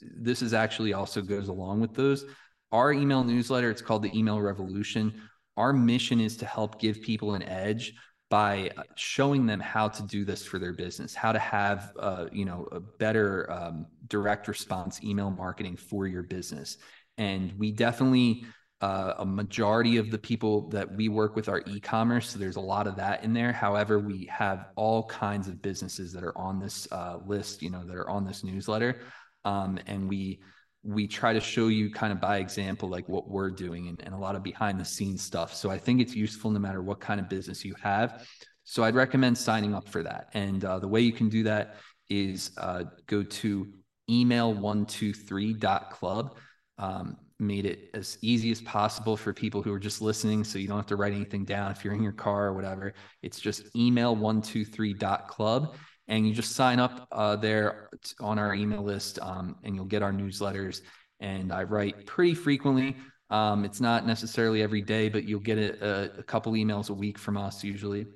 [0.00, 2.24] this is actually also goes along with those.
[2.72, 5.20] Our email newsletter, it's called the Email Revolution.
[5.56, 7.94] Our mission is to help give people an edge
[8.28, 12.26] by uh, showing them how to do this for their business, how to have uh,
[12.32, 16.78] you know a better um, direct response email marketing for your business.
[17.18, 18.44] And we definitely
[18.82, 22.60] uh, a majority of the people that we work with are e-commerce so there's a
[22.60, 23.50] lot of that in there.
[23.52, 27.86] However we have all kinds of businesses that are on this uh, list you know
[27.86, 29.00] that are on this newsletter.
[29.44, 30.40] Um, and we
[30.82, 34.14] we try to show you kind of by example like what we're doing and, and
[34.14, 35.54] a lot of behind the scenes stuff.
[35.54, 38.28] So i think it's useful no matter what kind of business you have.
[38.64, 40.28] So i'd recommend signing up for that.
[40.34, 41.76] And uh, the way you can do that
[42.10, 43.72] is uh, go to
[44.10, 46.36] email123.club
[46.78, 50.66] um, made it as easy as possible for people who are just listening so you
[50.66, 52.94] don't have to write anything down if you're in your car or whatever.
[53.22, 55.76] It's just email123.club
[56.08, 60.02] and you just sign up uh, there on our email list um, and you'll get
[60.02, 60.80] our newsletters
[61.20, 62.96] and i write pretty frequently.
[63.28, 66.94] Um, it's not necessarily every day but you'll get a, a, a couple emails a
[66.94, 68.06] week from us usually.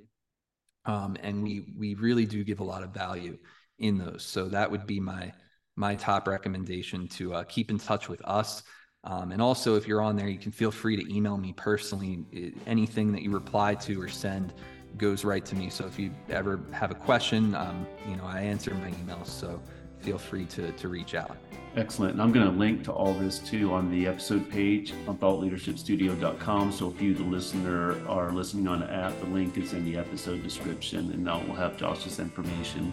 [0.86, 3.36] Um, and we we really do give a lot of value
[3.78, 4.24] in those.
[4.24, 5.32] So that would be my
[5.76, 8.62] my top recommendation to uh, keep in touch with us
[9.04, 12.24] um, and also, if you're on there, you can feel free to email me personally.
[12.66, 14.52] Anything that you reply to or send
[14.98, 15.70] goes right to me.
[15.70, 19.28] So if you ever have a question, um, you know, I answer my emails.
[19.28, 19.62] So
[20.00, 21.36] feel free to, to reach out.
[21.76, 22.14] Excellent.
[22.14, 26.72] And I'm going to link to all this too on the episode page on thoughtleadershipstudio.com.
[26.72, 29.96] So if you, the listener, are listening on the app, the link is in the
[29.96, 32.92] episode description and that will have Josh's information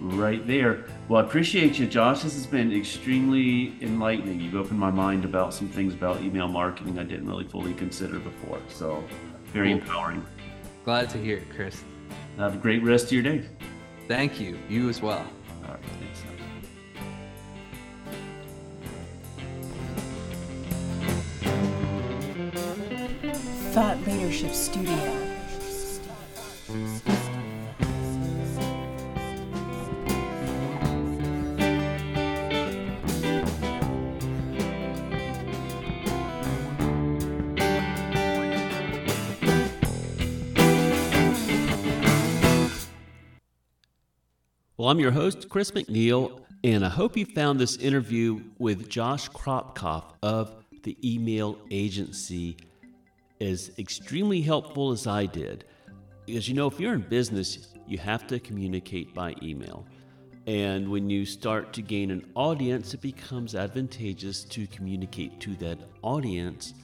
[0.00, 0.84] right there.
[1.08, 2.22] Well, I appreciate you, Josh.
[2.22, 4.40] This has been extremely enlightening.
[4.40, 8.18] You've opened my mind about some things about email marketing I didn't really fully consider
[8.18, 8.60] before.
[8.68, 9.04] So
[9.46, 9.78] very Cool.
[9.80, 10.26] empowering.
[10.84, 11.82] Glad to hear it, Chris.
[12.38, 13.44] Have a great rest of your day.
[14.08, 14.58] Thank you.
[14.68, 15.24] You as well.
[15.64, 15.80] All right.
[16.00, 16.22] Thanks.
[23.72, 25.33] Thought Leadership Studio.
[44.84, 46.40] Well, I'm your host, Chris McNeil.
[46.62, 52.58] And I hope you found this interview with Josh Kropkof of the email agency
[53.40, 55.64] as extremely helpful as I did.
[56.26, 59.86] Because you know, if you're in business, you have to communicate by email.
[60.46, 65.78] And when you start to gain an audience, it becomes advantageous to communicate to that
[66.02, 66.74] audience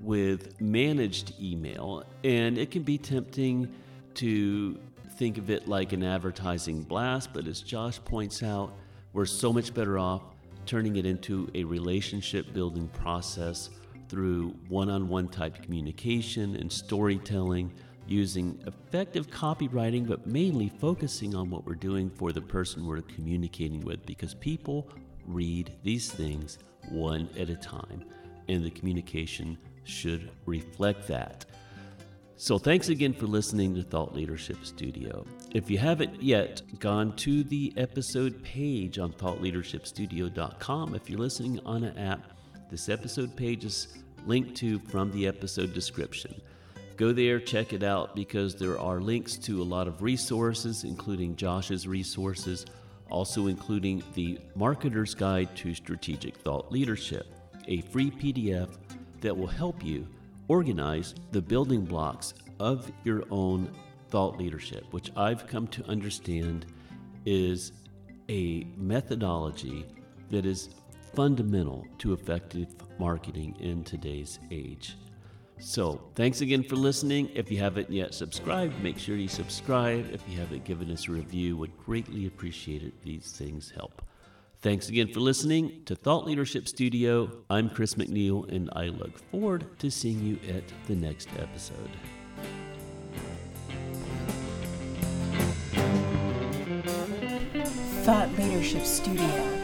[0.00, 2.04] with managed email.
[2.24, 3.70] And it can be tempting
[4.14, 4.80] to
[5.20, 8.72] think of it like an advertising blast, but as Josh points out,
[9.12, 10.22] we're so much better off
[10.64, 13.68] turning it into a relationship building process
[14.08, 17.70] through one on one type communication and storytelling
[18.08, 23.82] using effective copywriting, but mainly focusing on what we're doing for the person we're communicating
[23.82, 24.88] with because people
[25.26, 26.58] read these things
[26.88, 28.02] one at a time,
[28.48, 31.44] and the communication should reflect that.
[32.42, 35.26] So, thanks again for listening to Thought Leadership Studio.
[35.52, 41.84] If you haven't yet gone to the episode page on thoughtleadershipstudio.com, if you're listening on
[41.84, 42.32] an app,
[42.70, 43.88] this episode page is
[44.24, 46.34] linked to from the episode description.
[46.96, 51.36] Go there, check it out because there are links to a lot of resources, including
[51.36, 52.64] Josh's resources,
[53.10, 57.26] also including the Marketer's Guide to Strategic Thought Leadership,
[57.68, 58.70] a free PDF
[59.20, 60.06] that will help you
[60.50, 63.70] organize the building blocks of your own
[64.08, 66.66] thought leadership, which I've come to understand
[67.24, 67.70] is
[68.28, 69.86] a methodology
[70.28, 70.70] that is
[71.14, 72.66] fundamental to effective
[72.98, 74.96] marketing in today's age.
[75.60, 77.30] So, thanks again for listening.
[77.32, 80.10] If you haven't yet subscribed, make sure you subscribe.
[80.12, 83.00] If you haven't given us a review, would greatly appreciate it.
[83.04, 84.02] These things help.
[84.62, 87.30] Thanks again for listening to Thought Leadership Studio.
[87.48, 91.88] I'm Chris McNeil, and I look forward to seeing you at the next episode.
[98.04, 99.60] Thought Leadership Studio.